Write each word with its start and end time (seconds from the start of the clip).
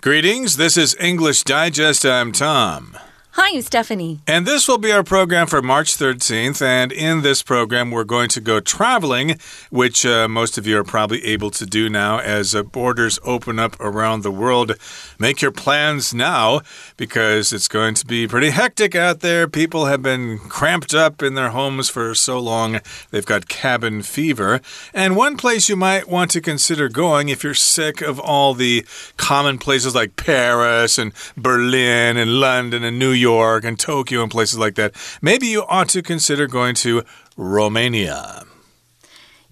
Greetings, 0.00 0.58
this 0.58 0.76
is 0.76 0.94
English 1.00 1.42
Digest. 1.42 2.06
I'm 2.06 2.30
Tom. 2.30 2.96
Hi, 3.40 3.54
I'm 3.54 3.62
Stephanie. 3.62 4.18
And 4.26 4.46
this 4.48 4.66
will 4.66 4.78
be 4.78 4.90
our 4.90 5.04
program 5.04 5.46
for 5.46 5.62
March 5.62 5.96
13th. 5.96 6.60
And 6.60 6.90
in 6.90 7.22
this 7.22 7.40
program, 7.40 7.92
we're 7.92 8.02
going 8.02 8.28
to 8.30 8.40
go 8.40 8.58
traveling, 8.58 9.38
which 9.70 10.04
uh, 10.04 10.26
most 10.26 10.58
of 10.58 10.66
you 10.66 10.76
are 10.76 10.82
probably 10.82 11.24
able 11.24 11.52
to 11.52 11.64
do 11.64 11.88
now 11.88 12.18
as 12.18 12.52
uh, 12.52 12.64
borders 12.64 13.20
open 13.22 13.60
up 13.60 13.78
around 13.78 14.24
the 14.24 14.32
world. 14.32 14.72
Make 15.20 15.40
your 15.40 15.52
plans 15.52 16.12
now 16.12 16.62
because 16.96 17.52
it's 17.52 17.68
going 17.68 17.94
to 17.94 18.06
be 18.06 18.26
pretty 18.26 18.50
hectic 18.50 18.96
out 18.96 19.20
there. 19.20 19.46
People 19.46 19.86
have 19.86 20.02
been 20.02 20.38
cramped 20.38 20.92
up 20.92 21.22
in 21.22 21.34
their 21.34 21.50
homes 21.50 21.88
for 21.88 22.16
so 22.16 22.40
long, 22.40 22.80
they've 23.12 23.24
got 23.24 23.48
cabin 23.48 24.02
fever. 24.02 24.60
And 24.92 25.14
one 25.14 25.36
place 25.36 25.68
you 25.68 25.76
might 25.76 26.08
want 26.08 26.32
to 26.32 26.40
consider 26.40 26.88
going 26.88 27.28
if 27.28 27.44
you're 27.44 27.54
sick 27.54 28.00
of 28.00 28.18
all 28.18 28.52
the 28.52 28.84
common 29.16 29.58
places 29.58 29.94
like 29.94 30.16
Paris 30.16 30.98
and 30.98 31.12
Berlin 31.36 32.16
and 32.16 32.40
London 32.40 32.82
and 32.82 32.98
New 32.98 33.12
York 33.12 33.27
York 33.32 33.64
and 33.64 33.78
Tokyo 33.78 34.22
and 34.22 34.30
places 34.30 34.58
like 34.58 34.74
that, 34.76 34.94
maybe 35.20 35.46
you 35.46 35.64
ought 35.68 35.88
to 35.90 36.02
consider 36.02 36.46
going 36.46 36.74
to 36.76 37.04
Romania. 37.36 38.44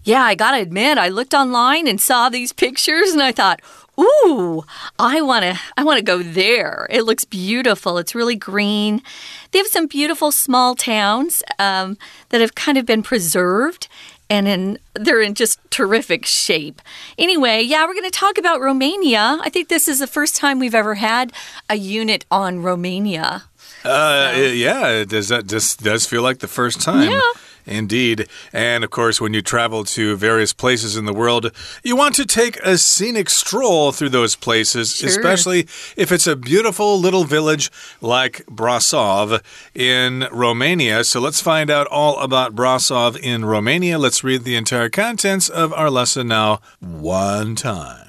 Yeah, 0.05 0.23
I 0.23 0.35
gotta 0.35 0.63
admit, 0.63 0.99
I 0.99 1.09
looked 1.09 1.35
online 1.35 1.89
and 1.89 2.01
saw 2.01 2.29
these 2.29 2.53
pictures 2.53 3.11
and 3.11 3.23
I 3.23 3.33
thought, 3.33 3.61
Ooh, 3.99 4.65
I 4.99 5.23
want 5.23 5.45
to 5.45 5.59
I 5.77 5.85
want 5.85 5.99
to 5.99 6.05
go 6.05 6.23
there. 6.23 6.87
It 6.91 7.03
looks 7.03 7.25
beautiful. 7.25 7.97
It's 7.99 8.15
really 8.15 8.37
green. 8.37 9.03
They 9.51 9.59
have 9.59 9.67
some 9.67 9.87
beautiful 9.87 10.31
small 10.33 10.75
towns 10.75 11.43
um, 11.59 11.97
that 12.29 12.41
have 12.41 12.55
kind 12.55 12.77
of 12.77 12.85
been 12.85 13.03
preserved 13.03 13.89
and 14.29 14.49
in 14.49 14.79
they're 14.95 15.23
in 15.23 15.35
just 15.35 15.59
terrific 15.71 16.27
shape. 16.27 16.83
Anyway, 17.17 17.63
yeah, 17.63 17.87
we're 17.87 17.95
going 17.95 18.05
to 18.05 18.11
talk 18.11 18.39
about 18.39 18.61
Romania. 18.61 19.39
I 19.41 19.51
think 19.51 19.69
this 19.69 19.89
is 19.89 19.99
the 19.99 20.07
first 20.07 20.37
time 20.37 20.59
we've 20.59 20.75
ever 20.75 20.97
had 20.97 21.33
a 21.69 21.77
unit 21.77 22.25
on 22.31 22.63
Romania. 22.63 23.45
Uh, 23.87 24.35
so. 24.35 24.41
yeah, 24.41 25.05
does 25.05 25.29
that 25.29 25.47
just 25.47 25.83
does 25.83 26.07
feel 26.07 26.23
like 26.23 26.39
the 26.39 26.49
first 26.49 26.81
time? 26.81 27.11
Yeah. 27.11 27.21
Indeed. 27.67 28.29
And 28.53 28.85
of 28.85 28.91
course, 28.91 29.21
when 29.21 29.35
you 29.35 29.43
travel 29.43 29.85
to 29.85 30.17
various 30.17 30.53
places 30.53 30.97
in 30.97 31.05
the 31.05 31.13
world, 31.13 31.51
you 31.83 31.97
want 31.97 32.15
to 32.15 32.25
take 32.25 32.59
a 32.61 32.79
scenic 32.79 33.29
stroll 33.29 33.93
through 33.93 34.11
those 34.11 34.37
places, 34.37 34.95
sure. 34.95 35.09
especially 35.09 35.67
if 35.97 36.13
it's 36.13 36.27
a 36.27 36.37
beautiful 36.37 36.99
little 36.99 37.25
village 37.25 37.71
like 38.01 38.47
Brasov 38.47 39.43
in 39.75 40.29
Romania. 40.31 41.03
So 41.03 41.21
let's 41.21 41.41
find 41.41 41.69
out 41.69 41.89
all 41.89 42.19
about 42.21 42.55
Brasov 42.55 43.19
in 43.19 43.45
Romania. 43.45 43.99
Let's 43.99 44.23
read 44.23 44.45
the 44.45 44.55
entire 44.55 44.89
contents 44.89 45.49
of 45.49 45.73
our 45.73 45.91
lesson 45.91 46.29
now, 46.29 46.61
one 46.81 47.57
time. 47.57 48.06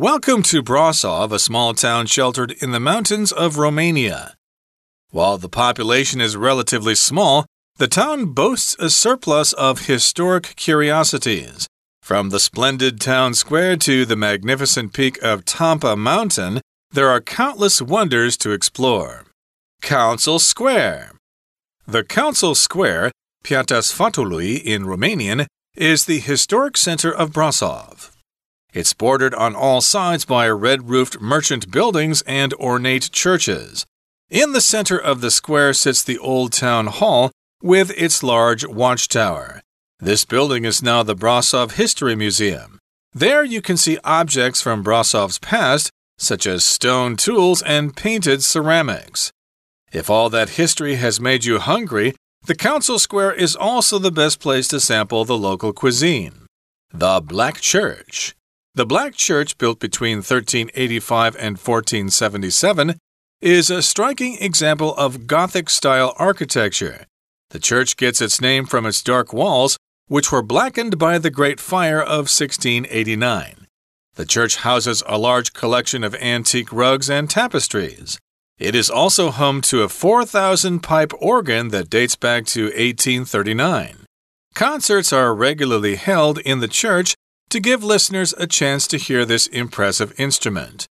Welcome 0.00 0.44
to 0.44 0.62
Brasov, 0.62 1.32
a 1.32 1.40
small 1.40 1.74
town 1.74 2.06
sheltered 2.06 2.52
in 2.62 2.70
the 2.70 2.78
mountains 2.78 3.32
of 3.32 3.58
Romania. 3.58 4.36
While 5.10 5.38
the 5.38 5.48
population 5.48 6.20
is 6.20 6.36
relatively 6.36 6.94
small, 6.94 7.46
the 7.78 7.88
town 7.88 8.26
boasts 8.26 8.76
a 8.78 8.90
surplus 8.90 9.52
of 9.54 9.86
historic 9.86 10.54
curiosities. 10.54 11.66
From 12.00 12.30
the 12.30 12.38
splendid 12.38 13.00
town 13.00 13.34
square 13.34 13.76
to 13.78 14.04
the 14.04 14.14
magnificent 14.14 14.92
peak 14.92 15.20
of 15.20 15.44
Tampa 15.44 15.96
Mountain, 15.96 16.60
there 16.92 17.08
are 17.08 17.20
countless 17.20 17.82
wonders 17.82 18.36
to 18.36 18.52
explore. 18.52 19.24
Council 19.82 20.38
Square 20.38 21.16
The 21.88 22.04
Council 22.04 22.54
Square, 22.54 23.10
Piața 23.42 23.82
Sfatului 23.82 24.62
in 24.62 24.84
Romanian, 24.84 25.48
is 25.74 26.04
the 26.04 26.20
historic 26.20 26.76
center 26.76 27.12
of 27.12 27.32
Brasov. 27.32 28.12
It's 28.78 28.92
bordered 28.92 29.34
on 29.34 29.56
all 29.56 29.80
sides 29.80 30.24
by 30.24 30.48
red 30.48 30.88
roofed 30.88 31.20
merchant 31.20 31.68
buildings 31.72 32.22
and 32.28 32.54
ornate 32.54 33.10
churches. 33.10 33.84
In 34.30 34.52
the 34.52 34.60
center 34.60 34.96
of 34.96 35.20
the 35.20 35.32
square 35.32 35.72
sits 35.72 36.04
the 36.04 36.16
Old 36.18 36.52
Town 36.52 36.86
Hall 36.86 37.32
with 37.60 37.90
its 37.96 38.22
large 38.22 38.64
watchtower. 38.64 39.62
This 39.98 40.24
building 40.24 40.64
is 40.64 40.80
now 40.80 41.02
the 41.02 41.16
Brasov 41.16 41.72
History 41.72 42.14
Museum. 42.14 42.78
There 43.12 43.42
you 43.42 43.60
can 43.60 43.76
see 43.76 43.98
objects 44.04 44.62
from 44.62 44.84
Brasov's 44.84 45.40
past, 45.40 45.90
such 46.16 46.46
as 46.46 46.62
stone 46.62 47.16
tools 47.16 47.62
and 47.62 47.96
painted 47.96 48.44
ceramics. 48.44 49.32
If 49.92 50.08
all 50.08 50.30
that 50.30 50.50
history 50.50 50.94
has 50.94 51.20
made 51.20 51.44
you 51.44 51.58
hungry, 51.58 52.14
the 52.46 52.54
Council 52.54 53.00
Square 53.00 53.32
is 53.32 53.56
also 53.56 53.98
the 53.98 54.12
best 54.12 54.38
place 54.38 54.68
to 54.68 54.78
sample 54.78 55.24
the 55.24 55.36
local 55.36 55.72
cuisine. 55.72 56.46
The 56.92 57.20
Black 57.20 57.60
Church. 57.60 58.36
The 58.78 58.86
Black 58.86 59.16
Church, 59.16 59.58
built 59.58 59.80
between 59.80 60.18
1385 60.18 61.34
and 61.34 61.58
1477, 61.58 62.96
is 63.40 63.70
a 63.70 63.82
striking 63.82 64.38
example 64.40 64.94
of 64.94 65.26
Gothic 65.26 65.68
style 65.68 66.14
architecture. 66.16 67.04
The 67.50 67.58
church 67.58 67.96
gets 67.96 68.20
its 68.20 68.40
name 68.40 68.66
from 68.66 68.86
its 68.86 69.02
dark 69.02 69.32
walls, 69.32 69.78
which 70.06 70.30
were 70.30 70.42
blackened 70.42 70.96
by 70.96 71.18
the 71.18 71.28
Great 71.28 71.58
Fire 71.58 72.00
of 72.00 72.30
1689. 72.30 73.66
The 74.14 74.24
church 74.24 74.58
houses 74.58 75.02
a 75.08 75.18
large 75.18 75.52
collection 75.52 76.04
of 76.04 76.14
antique 76.14 76.72
rugs 76.72 77.10
and 77.10 77.28
tapestries. 77.28 78.20
It 78.60 78.76
is 78.76 78.88
also 78.88 79.32
home 79.32 79.60
to 79.62 79.82
a 79.82 79.88
4,000 79.88 80.84
pipe 80.84 81.12
organ 81.18 81.70
that 81.70 81.90
dates 81.90 82.14
back 82.14 82.46
to 82.54 82.66
1839. 82.66 84.04
Concerts 84.54 85.12
are 85.12 85.34
regularly 85.34 85.96
held 85.96 86.38
in 86.38 86.60
the 86.60 86.68
church 86.68 87.16
to 87.50 87.60
give 87.60 87.82
listeners 87.82 88.34
a 88.38 88.46
chance 88.46 88.86
to 88.88 88.98
hear 88.98 89.24
this 89.24 89.46
impressive 89.46 90.12
instrument. 90.18 90.86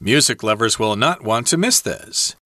Music 0.00 0.42
lovers 0.42 0.78
will 0.78 0.96
not 0.96 1.22
want 1.22 1.46
to 1.46 1.56
miss 1.56 1.80
this. 1.80 2.36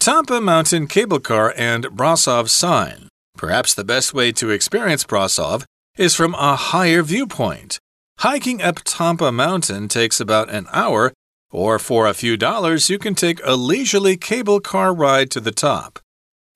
Tampa 0.00 0.40
Mountain 0.40 0.88
Cable 0.88 1.20
Car 1.20 1.54
and 1.56 1.84
Brasov 1.84 2.48
Sign. 2.48 3.08
Perhaps 3.36 3.74
the 3.74 3.84
best 3.84 4.12
way 4.12 4.32
to 4.32 4.50
experience 4.50 5.04
Brasov 5.04 5.64
is 5.96 6.14
from 6.14 6.34
a 6.34 6.56
higher 6.56 7.02
viewpoint. 7.02 7.78
Hiking 8.18 8.60
up 8.60 8.80
Tampa 8.84 9.30
Mountain 9.30 9.88
takes 9.88 10.20
about 10.20 10.50
an 10.50 10.66
hour, 10.72 11.12
or 11.50 11.78
for 11.78 12.06
a 12.06 12.14
few 12.14 12.36
dollars, 12.36 12.90
you 12.90 12.98
can 12.98 13.14
take 13.14 13.40
a 13.44 13.54
leisurely 13.54 14.16
cable 14.16 14.60
car 14.60 14.92
ride 14.92 15.30
to 15.30 15.40
the 15.40 15.52
top. 15.52 15.98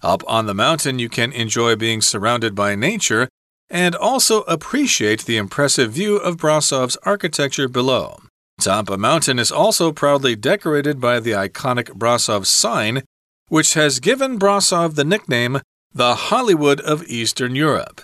Up 0.03 0.23
on 0.27 0.47
the 0.47 0.55
mountain, 0.55 0.99
you 0.99 1.09
can 1.09 1.33
enjoy 1.33 1.77
being 1.77 2.01
surrounded 2.01 2.55
by 2.55 2.75
nature 2.75 3.29
and 3.71 3.95
also 3.95 4.43
appreciate 4.43 5.25
the 5.25 5.37
impressive 5.37 5.93
view 5.93 6.17
of 6.17 6.37
Brasov's 6.37 6.97
architecture 7.03 7.69
below. 7.69 8.19
Tampa 8.61 8.97
Mountain 8.97 9.39
is 9.39 9.53
also 9.53 9.93
proudly 9.93 10.35
decorated 10.35 11.01
by 11.01 11.21
the 11.21 11.33
iconic 11.33 11.91
Brasov 11.99 12.47
sign, 12.47 13.03
which 13.49 13.75
has 13.75 14.01
given 14.01 14.39
Brasov 14.39 14.95
the 14.95 15.05
nickname 15.05 15.61
the 15.93 16.15
Hollywood 16.15 16.81
of 16.81 17.07
Eastern 17.09 17.55
Europe. 17.55 18.03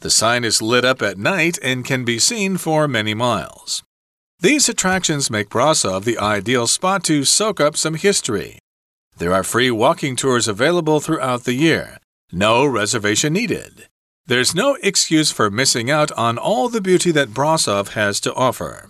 The 0.00 0.10
sign 0.10 0.44
is 0.44 0.60
lit 0.60 0.84
up 0.84 1.00
at 1.02 1.18
night 1.18 1.58
and 1.62 1.84
can 1.84 2.04
be 2.04 2.18
seen 2.18 2.56
for 2.56 2.86
many 2.86 3.14
miles. 3.14 3.82
These 4.40 4.68
attractions 4.68 5.30
make 5.30 5.48
Brasov 5.48 6.04
the 6.04 6.18
ideal 6.18 6.66
spot 6.66 7.02
to 7.04 7.24
soak 7.24 7.60
up 7.60 7.76
some 7.76 7.94
history. 7.94 8.58
There 9.16 9.32
are 9.32 9.42
free 9.42 9.70
walking 9.70 10.14
tours 10.14 10.46
available 10.46 11.00
throughout 11.00 11.44
the 11.44 11.54
year, 11.54 11.98
no 12.30 12.66
reservation 12.66 13.32
needed. 13.32 13.86
There's 14.28 14.56
no 14.56 14.76
excuse 14.82 15.30
for 15.30 15.52
missing 15.52 15.88
out 15.88 16.10
on 16.12 16.36
all 16.36 16.68
the 16.68 16.80
beauty 16.80 17.12
that 17.12 17.28
Brasov 17.28 17.90
has 17.90 18.18
to 18.20 18.34
offer. 18.34 18.88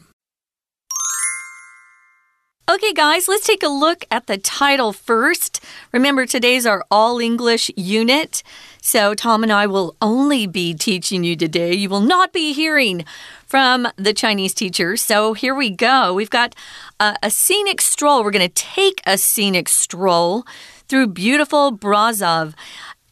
Okay, 2.70 2.94
guys, 2.94 3.28
let's 3.28 3.46
take 3.46 3.62
a 3.62 3.68
look 3.68 4.06
at 4.10 4.28
the 4.28 4.38
title 4.38 4.94
first. 4.94 5.62
Remember, 5.92 6.24
today's 6.24 6.64
our 6.64 6.84
all 6.90 7.18
English 7.18 7.70
unit. 7.76 8.42
So, 8.80 9.12
Tom 9.12 9.42
and 9.42 9.52
I 9.52 9.66
will 9.66 9.94
only 10.00 10.46
be 10.46 10.72
teaching 10.72 11.22
you 11.22 11.36
today. 11.36 11.74
You 11.74 11.90
will 11.90 12.00
not 12.00 12.32
be 12.32 12.54
hearing 12.54 13.04
from 13.46 13.86
the 13.96 14.14
Chinese 14.14 14.54
teacher. 14.54 14.96
So, 14.96 15.34
here 15.34 15.54
we 15.54 15.68
go. 15.68 16.14
We've 16.14 16.30
got 16.30 16.54
a, 16.98 17.30
scenic 17.30 17.82
stroll. 17.82 18.24
We're 18.24 18.30
going 18.30 18.48
to 18.48 18.54
take 18.54 19.02
a 19.06 19.18
scenic 19.18 19.68
stroll 19.68 20.46
through 20.88 21.08
beautiful 21.08 21.76
Brasov. 21.76 22.54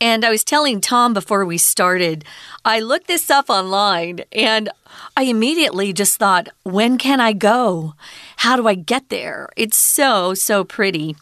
And 0.04 0.22
I 0.22 0.28
was 0.28 0.44
telling 0.44 0.82
Tom 0.82 1.14
before 1.14 1.46
we 1.46 1.56
started, 1.56 2.26
I 2.62 2.78
looked 2.78 3.06
this 3.06 3.30
up 3.30 3.48
online 3.48 4.20
and 4.32 4.68
I 5.16 5.22
immediately 5.22 5.94
just 5.94 6.18
thought, 6.18 6.50
when 6.62 6.98
can 6.98 7.20
I 7.20 7.32
go? 7.32 7.94
How 8.36 8.54
do 8.54 8.68
I 8.68 8.74
get 8.74 9.08
there? 9.08 9.48
It's 9.56 9.78
so, 9.78 10.34
so 10.34 10.62
pretty. 10.62 11.16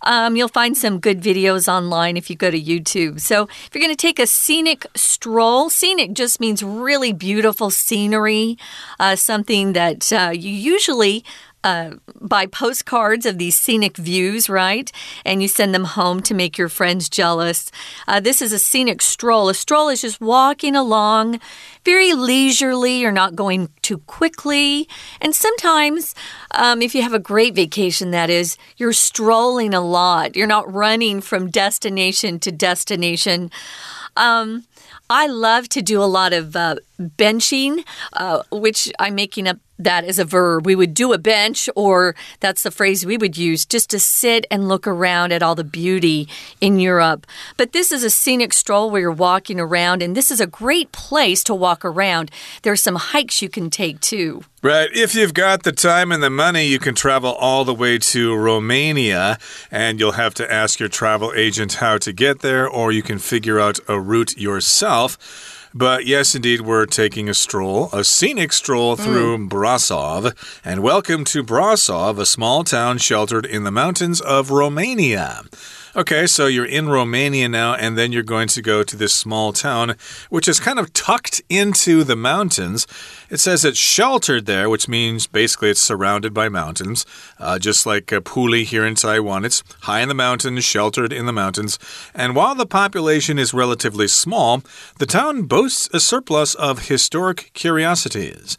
Um, 0.00 0.34
you'll 0.34 0.48
find 0.48 0.74
some 0.78 0.98
good 0.98 1.20
videos 1.20 1.68
online 1.70 2.16
if 2.16 2.30
you 2.30 2.36
go 2.36 2.50
to 2.50 2.58
YouTube. 2.58 3.20
So, 3.20 3.48
if 3.66 3.70
you're 3.74 3.82
going 3.82 3.94
to 3.94 4.00
take 4.00 4.18
a 4.18 4.26
scenic 4.26 4.86
stroll, 4.94 5.68
scenic 5.68 6.14
just 6.14 6.40
means 6.40 6.62
really 6.62 7.12
beautiful 7.12 7.68
scenery, 7.68 8.56
uh, 8.98 9.14
something 9.14 9.74
that 9.74 10.10
uh, 10.10 10.32
you 10.34 10.48
usually 10.50 11.22
uh, 11.64 11.92
buy 12.20 12.46
postcards 12.46 13.26
of 13.26 13.38
these 13.38 13.56
scenic 13.56 13.96
views, 13.96 14.48
right? 14.48 14.90
And 15.24 15.42
you 15.42 15.48
send 15.48 15.74
them 15.74 15.84
home 15.84 16.20
to 16.22 16.34
make 16.34 16.58
your 16.58 16.68
friends 16.68 17.08
jealous. 17.08 17.70
Uh, 18.08 18.20
this 18.20 18.42
is 18.42 18.52
a 18.52 18.58
scenic 18.58 19.02
stroll. 19.02 19.48
A 19.48 19.54
stroll 19.54 19.88
is 19.88 20.02
just 20.02 20.20
walking 20.20 20.74
along 20.74 21.40
very 21.84 22.14
leisurely. 22.14 22.98
You're 22.98 23.12
not 23.12 23.36
going 23.36 23.68
too 23.82 23.98
quickly. 23.98 24.88
And 25.20 25.34
sometimes, 25.34 26.14
um, 26.52 26.82
if 26.82 26.94
you 26.94 27.02
have 27.02 27.14
a 27.14 27.18
great 27.18 27.54
vacation, 27.54 28.10
that 28.10 28.30
is, 28.30 28.56
you're 28.76 28.92
strolling 28.92 29.74
a 29.74 29.80
lot. 29.80 30.36
You're 30.36 30.46
not 30.46 30.72
running 30.72 31.20
from 31.20 31.50
destination 31.50 32.38
to 32.40 32.52
destination. 32.52 33.50
Um, 34.16 34.64
I 35.08 35.26
love 35.26 35.68
to 35.70 35.82
do 35.82 36.02
a 36.02 36.04
lot 36.04 36.32
of 36.32 36.56
uh, 36.56 36.76
benching, 37.02 37.84
uh, 38.14 38.42
which 38.50 38.90
I'm 38.98 39.14
making 39.14 39.48
up 39.48 39.58
that 39.78 40.04
as 40.04 40.18
a 40.18 40.24
verb. 40.24 40.64
We 40.64 40.76
would 40.76 40.94
do 40.94 41.12
a 41.12 41.18
bench, 41.18 41.68
or 41.74 42.14
that's 42.40 42.62
the 42.62 42.70
phrase 42.70 43.04
we 43.04 43.16
would 43.16 43.36
use, 43.36 43.66
just 43.66 43.90
to 43.90 43.98
sit 43.98 44.46
and 44.50 44.68
look 44.68 44.86
around 44.86 45.32
at 45.32 45.42
all 45.42 45.54
the 45.54 45.64
beauty 45.64 46.28
in 46.60 46.78
Europe. 46.78 47.26
But 47.56 47.72
this 47.72 47.90
is 47.90 48.04
a 48.04 48.10
scenic 48.10 48.52
stroll 48.52 48.90
where 48.90 49.00
you're 49.00 49.10
walking 49.10 49.58
around, 49.58 50.02
and 50.02 50.16
this 50.16 50.30
is 50.30 50.40
a 50.40 50.46
great 50.46 50.92
place 50.92 51.42
to 51.44 51.54
walk 51.54 51.84
around. 51.84 52.30
There's 52.62 52.82
some 52.82 52.96
hikes 52.96 53.42
you 53.42 53.48
can 53.48 53.70
take 53.70 54.00
too. 54.00 54.44
Right. 54.62 54.90
If 54.92 55.16
you've 55.16 55.34
got 55.34 55.64
the 55.64 55.72
time 55.72 56.12
and 56.12 56.22
the 56.22 56.30
money, 56.30 56.66
you 56.66 56.78
can 56.78 56.94
travel 56.94 57.32
all 57.32 57.64
the 57.64 57.74
way 57.74 57.98
to 57.98 58.36
Romania, 58.36 59.38
and 59.72 59.98
you'll 59.98 60.12
have 60.12 60.34
to 60.34 60.52
ask 60.52 60.78
your 60.78 60.88
travel 60.88 61.32
agent 61.34 61.74
how 61.74 61.98
to 61.98 62.12
get 62.12 62.40
there, 62.40 62.68
or 62.68 62.92
you 62.92 63.02
can 63.02 63.18
figure 63.18 63.58
out 63.58 63.80
a 63.88 63.98
route 63.98 64.36
yourself. 64.36 65.51
But 65.74 66.04
yes, 66.04 66.34
indeed, 66.34 66.60
we're 66.60 66.84
taking 66.84 67.28
a 67.28 67.34
stroll, 67.34 67.88
a 67.92 68.04
scenic 68.04 68.52
stroll 68.52 68.96
hmm. 68.96 69.02
through 69.02 69.38
mm. 69.38 69.48
Brasov. 69.48 70.34
And 70.64 70.82
welcome 70.82 71.24
to 71.24 71.42
Brasov, 71.42 72.18
a 72.18 72.26
small 72.26 72.62
town 72.62 72.98
sheltered 72.98 73.46
in 73.46 73.64
the 73.64 73.70
mountains 73.70 74.20
of 74.20 74.50
Romania. 74.50 75.42
Okay, 75.94 76.26
so 76.26 76.46
you're 76.46 76.64
in 76.64 76.88
Romania 76.88 77.50
now, 77.50 77.74
and 77.74 77.98
then 77.98 78.12
you're 78.12 78.22
going 78.22 78.48
to 78.48 78.62
go 78.62 78.82
to 78.82 78.96
this 78.96 79.14
small 79.14 79.52
town, 79.52 79.94
which 80.30 80.48
is 80.48 80.58
kind 80.58 80.78
of 80.78 80.90
tucked 80.94 81.42
into 81.50 82.02
the 82.02 82.16
mountains. 82.16 82.86
It 83.28 83.40
says 83.40 83.62
it's 83.62 83.76
sheltered 83.76 84.46
there, 84.46 84.70
which 84.70 84.88
means 84.88 85.26
basically 85.26 85.68
it's 85.68 85.82
surrounded 85.82 86.32
by 86.32 86.48
mountains, 86.48 87.04
uh, 87.38 87.58
just 87.58 87.84
like 87.84 88.10
uh, 88.10 88.20
Puli 88.20 88.64
here 88.64 88.86
in 88.86 88.94
Taiwan. 88.94 89.44
It's 89.44 89.62
high 89.82 90.00
in 90.00 90.08
the 90.08 90.14
mountains, 90.14 90.64
sheltered 90.64 91.12
in 91.12 91.26
the 91.26 91.32
mountains. 91.32 91.78
And 92.14 92.34
while 92.34 92.54
the 92.54 92.64
population 92.64 93.38
is 93.38 93.52
relatively 93.52 94.08
small, 94.08 94.62
the 94.98 95.04
town 95.04 95.42
boasts 95.42 95.90
a 95.92 96.00
surplus 96.00 96.54
of 96.54 96.88
historic 96.88 97.50
curiosities. 97.52 98.56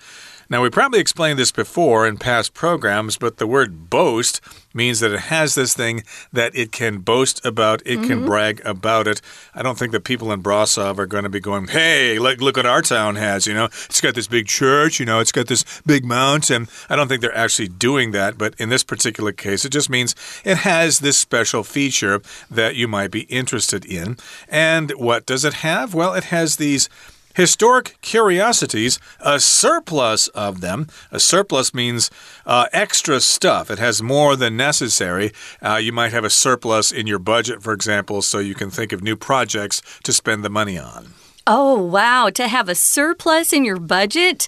Now, 0.50 0.62
we 0.62 0.70
probably 0.70 1.00
explained 1.00 1.40
this 1.40 1.52
before 1.52 2.08
in 2.08 2.18
past 2.18 2.54
programs, 2.54 3.18
but 3.18 3.38
the 3.38 3.48
word 3.48 3.90
boast 3.90 4.42
means 4.74 5.00
that 5.00 5.12
it 5.12 5.20
has 5.20 5.56
this 5.56 5.74
thing 5.74 6.04
that 6.32 6.56
it 6.56 6.72
can 6.72 7.00
boast 7.00 7.46
about, 7.46 7.82
it 7.86 7.98
mm 7.98 8.04
-hmm. 8.04 8.08
can 8.08 8.18
mm-hmm. 8.18 8.26
brag 8.26 8.62
about 8.66 9.08
it. 9.08 9.22
I 9.56 9.62
don't 9.62 9.78
think 9.78 9.92
the 9.92 10.00
people 10.00 10.34
in 10.34 10.42
Brasov 10.42 11.00
are 11.00 11.08
going 11.08 11.24
to 11.24 11.30
be 11.30 11.40
going, 11.40 11.68
hey, 11.68 12.20
look, 12.20 12.42
look 12.42 12.58
what 12.58 12.66
our 12.66 12.82
town 12.82 13.16
has, 13.16 13.46
you 13.46 13.54
know, 13.54 13.70
it's 13.90 14.02
got 14.02 14.16
this 14.16 14.28
big 14.28 14.48
church, 14.48 15.00
you 15.00 15.06
know, 15.06 15.20
it's 15.20 15.32
got 15.32 15.48
this 15.48 15.66
big 15.86 16.06
mountain. 16.06 16.68
I 16.90 16.96
don't 16.96 17.08
think 17.08 17.22
they're 17.22 17.44
actually 17.46 17.72
doing 17.78 18.14
that, 18.14 18.38
but 18.38 18.54
in 18.58 18.70
this 18.70 18.84
particular 18.84 19.34
case, 19.34 19.68
it 19.68 19.74
just 19.74 19.90
means 19.90 20.16
it 20.44 20.58
has 20.58 21.00
this 21.00 21.18
special 21.18 21.64
feature 21.64 22.22
that 22.56 22.76
you 22.76 22.88
might 22.88 23.12
be 23.12 23.26
interested 23.30 23.86
in. 23.86 24.18
And 24.50 24.92
what 24.92 25.26
does 25.26 25.46
it 25.46 25.54
have? 25.54 25.94
Well, 25.94 26.14
it 26.14 26.26
has 26.26 26.56
these 26.56 26.90
Historic 27.34 27.98
curiosities, 28.02 29.00
a 29.20 29.40
surplus 29.40 30.28
of 30.30 30.62
them. 30.62 30.88
A 31.12 31.20
surplus 31.20 31.74
means 31.74 32.12
uh, 32.46 32.68
extra 32.72 33.20
stuff. 33.20 33.72
It 33.72 33.80
has 33.80 34.04
more 34.04 34.36
than 34.36 34.56
necessary. 34.56 35.32
Uh, 35.62 35.76
you 35.76 35.92
might 35.92 36.14
have 36.14 36.24
a 36.24 36.30
surplus 36.30 36.92
in 36.92 37.08
your 37.08 37.20
budget, 37.20 37.64
for 37.64 37.74
example, 37.74 38.22
so 38.22 38.40
you 38.40 38.56
can 38.56 38.70
think 38.70 38.92
of 38.92 39.02
new 39.02 39.16
projects 39.16 39.82
to 40.04 40.14
spend 40.14 40.44
the 40.44 40.50
money 40.50 40.78
on. 40.78 41.14
Oh, 41.48 41.82
wow. 41.82 42.30
To 42.30 42.48
have 42.48 42.70
a 42.70 42.76
surplus 42.76 43.52
in 43.52 43.66
your 43.66 43.80
budget? 43.80 44.48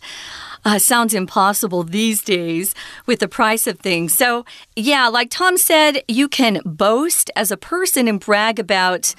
Uh, 0.63 0.79
sounds 0.79 1.13
impossible 1.13 1.83
these 1.83 2.23
days 2.23 2.73
with 3.05 3.19
the 3.19 3.27
price 3.27 3.67
of 3.67 3.79
things. 3.79 4.13
So, 4.13 4.45
yeah, 4.75 5.07
like 5.07 5.29
Tom 5.29 5.57
said, 5.57 6.03
you 6.07 6.27
can 6.27 6.59
boast 6.65 7.29
as 7.35 7.51
a 7.51 7.57
person 7.57 8.07
and 8.07 8.19
brag 8.19 8.57
about 8.57 9.13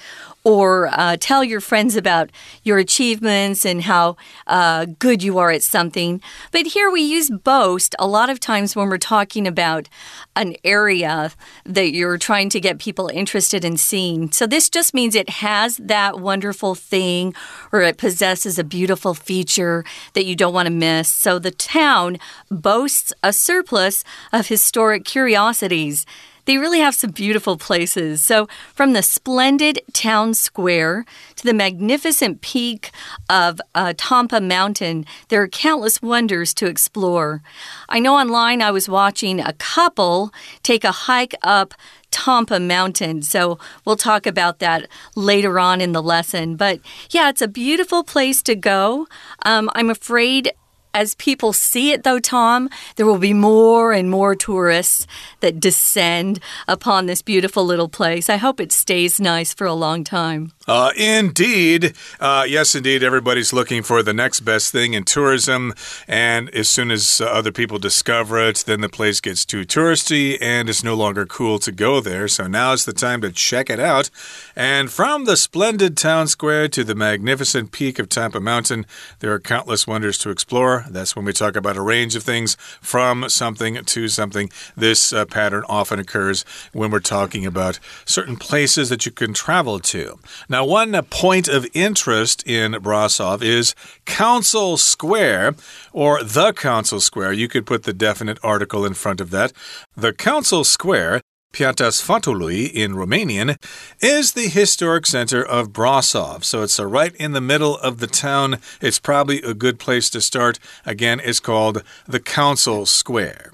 or 0.47 0.87
uh, 0.93 1.17
tell 1.19 1.43
your 1.43 1.59
friends 1.59 1.97
about 1.97 2.29
your 2.63 2.77
achievements 2.77 3.65
and 3.65 3.81
how 3.81 4.15
uh, 4.47 4.85
good 4.97 5.21
you 5.21 5.37
are 5.37 5.51
at 5.51 5.61
something. 5.61 6.21
But 6.53 6.67
here 6.67 6.89
we 6.89 7.01
use 7.01 7.29
boast 7.29 7.93
a 7.99 8.07
lot 8.07 8.29
of 8.29 8.39
times 8.39 8.73
when 8.73 8.87
we're 8.87 8.97
talking 8.97 9.45
about 9.45 9.89
an 10.37 10.55
area 10.63 11.33
that 11.65 11.91
you're 11.91 12.17
trying 12.17 12.47
to 12.51 12.61
get 12.61 12.79
people 12.79 13.09
interested 13.09 13.65
in 13.65 13.75
seeing. 13.75 14.31
So 14.31 14.47
this 14.47 14.69
just 14.69 14.93
means 14.93 15.15
it 15.15 15.29
has 15.29 15.75
that 15.77 16.21
wonderful 16.21 16.75
thing 16.75 17.35
or 17.73 17.81
it 17.81 17.97
possesses 17.97 18.57
a 18.57 18.63
beautiful 18.63 19.13
feature 19.13 19.83
that 20.13 20.23
you 20.23 20.37
don't 20.37 20.53
want 20.53 20.67
to 20.67 20.73
miss. 20.73 21.11
So 21.11 21.39
the 21.39 21.51
town 21.51 22.19
boasts 22.49 23.11
a 23.21 23.33
surplus 23.33 24.05
of 24.31 24.47
historic 24.47 25.03
curiosities. 25.03 26.05
They 26.47 26.57
really 26.57 26.79
have 26.79 26.95
some 26.95 27.11
beautiful 27.11 27.57
places. 27.57 28.23
So, 28.23 28.47
from 28.73 28.93
the 28.93 29.03
splendid 29.03 29.81
town 29.91 30.33
square 30.33 31.05
to 31.35 31.43
the 31.43 31.53
magnificent 31.53 32.39
peak 32.39 32.91
of 33.29 33.59
uh, 33.75 33.93
Tampa 33.97 34.39
Mountain, 34.39 35.05
there 35.27 35.41
are 35.41 35.49
countless 35.49 36.01
wonders 36.01 36.53
to 36.55 36.65
explore. 36.65 37.41
I 37.89 37.99
know 37.99 38.15
online 38.15 38.61
I 38.61 38.71
was 38.71 38.87
watching 38.87 39.41
a 39.41 39.51
couple 39.53 40.31
take 40.63 40.85
a 40.85 40.91
hike 40.91 41.35
up 41.43 41.73
Tampa 42.11 42.61
Mountain. 42.61 43.23
So 43.23 43.59
we'll 43.83 43.97
talk 43.97 44.25
about 44.25 44.59
that 44.59 44.87
later 45.15 45.59
on 45.59 45.81
in 45.81 45.91
the 45.91 46.01
lesson. 46.01 46.55
But 46.55 46.79
yeah, 47.09 47.27
it's 47.27 47.41
a 47.41 47.47
beautiful 47.49 48.05
place 48.05 48.41
to 48.43 48.55
go. 48.55 49.07
Um, 49.43 49.69
I'm 49.75 49.89
afraid 49.89 50.53
as 50.97 51.13
people 51.13 51.53
see 51.53 51.91
it, 51.91 52.03
though, 52.03 52.17
Tom, 52.17 52.69
there 52.95 53.05
will 53.05 53.19
be 53.19 53.31
more 53.31 53.93
and 53.93 54.09
more 54.09 54.33
tourists 54.33 55.05
that 55.41 55.59
descend 55.59 56.39
upon 56.67 57.05
this 57.05 57.21
beautiful 57.21 57.63
little 57.63 57.87
place. 57.87 58.31
I 58.31 58.37
hope 58.37 58.59
it 58.59 58.71
stays 58.71 59.19
nice 59.19 59.53
for 59.53 59.67
a 59.67 59.75
long 59.75 60.03
time. 60.03 60.53
Uh, 60.67 60.91
indeed. 60.97 61.93
Uh, 62.19 62.45
yes, 62.47 62.73
indeed. 62.73 63.03
Everybody's 63.03 63.53
looking 63.53 63.83
for 63.83 64.01
the 64.01 64.13
next 64.13 64.39
best 64.39 64.71
thing 64.71 64.95
in 64.95 65.03
tourism. 65.03 65.73
And 66.07 66.49
as 66.49 66.67
soon 66.67 66.89
as 66.89 67.21
uh, 67.21 67.25
other 67.25 67.51
people 67.51 67.77
discover 67.77 68.39
it, 68.39 68.63
then 68.65 68.81
the 68.81 68.89
place 68.89 69.21
gets 69.21 69.45
too 69.45 69.65
touristy 69.65 70.37
and 70.41 70.67
it's 70.67 70.83
no 70.83 70.95
longer 70.95 71.27
cool 71.27 71.59
to 71.59 71.71
go 71.71 72.01
there. 72.01 72.27
So 72.27 72.47
now 72.47 72.73
is 72.73 72.85
the 72.85 72.91
time 72.91 73.21
to 73.21 73.31
check 73.31 73.69
it 73.69 73.79
out. 73.79 74.09
And 74.55 74.91
from 74.91 75.25
the 75.25 75.37
splendid 75.37 75.95
town 75.95 76.27
square 76.27 76.67
to 76.69 76.83
the 76.83 76.95
magnificent 76.95 77.71
peak 77.71 77.99
of 77.99 78.09
Tampa 78.09 78.39
Mountain, 78.39 78.87
there 79.19 79.31
are 79.31 79.39
countless 79.39 79.85
wonders 79.85 80.17
to 80.17 80.31
explore. 80.31 80.86
That's 80.91 81.15
when 81.15 81.23
we 81.23 81.31
talk 81.31 81.55
about 81.55 81.77
a 81.77 81.81
range 81.81 82.17
of 82.17 82.23
things 82.23 82.57
from 82.81 83.29
something 83.29 83.85
to 83.85 84.07
something. 84.09 84.49
This 84.75 85.13
uh, 85.13 85.25
pattern 85.25 85.63
often 85.69 85.97
occurs 85.97 86.43
when 86.73 86.91
we're 86.91 86.99
talking 86.99 87.45
about 87.45 87.79
certain 88.05 88.35
places 88.35 88.89
that 88.89 89.05
you 89.05 89.13
can 89.13 89.33
travel 89.33 89.79
to. 89.79 90.19
Now, 90.49 90.57
now, 90.57 90.65
one 90.65 90.99
point 91.03 91.47
of 91.47 91.67
interest 91.75 92.41
in 92.47 92.71
Brasov 92.71 93.43
is 93.43 93.75
Council 94.05 94.75
Square 94.77 95.53
or 95.93 96.23
the 96.23 96.51
Council 96.51 96.99
Square. 96.99 97.33
You 97.33 97.47
could 97.47 97.67
put 97.67 97.83
the 97.83 97.93
definite 97.93 98.39
article 98.41 98.83
in 98.83 98.95
front 98.95 99.21
of 99.21 99.29
that. 99.29 99.53
The 99.95 100.13
Council 100.13 100.63
Square 100.63 101.21
Piața 101.57 101.89
Sfatului 101.89 102.71
in 102.73 102.93
Romanian, 102.93 103.57
is 103.99 104.33
the 104.33 104.47
historic 104.47 105.07
center 105.07 105.41
of 105.41 105.69
Brasov. 105.69 106.43
So 106.43 106.61
it's 106.61 106.79
uh, 106.79 106.85
right 106.85 107.15
in 107.15 107.31
the 107.31 107.41
middle 107.41 107.79
of 107.81 107.97
the 107.97 108.05
town. 108.05 108.59
It's 108.79 108.99
probably 108.99 109.41
a 109.41 109.55
good 109.55 109.79
place 109.79 110.07
to 110.11 110.21
start. 110.21 110.59
Again, 110.85 111.19
it's 111.23 111.39
called 111.39 111.81
the 112.07 112.19
Council 112.19 112.85
Square. 112.85 113.53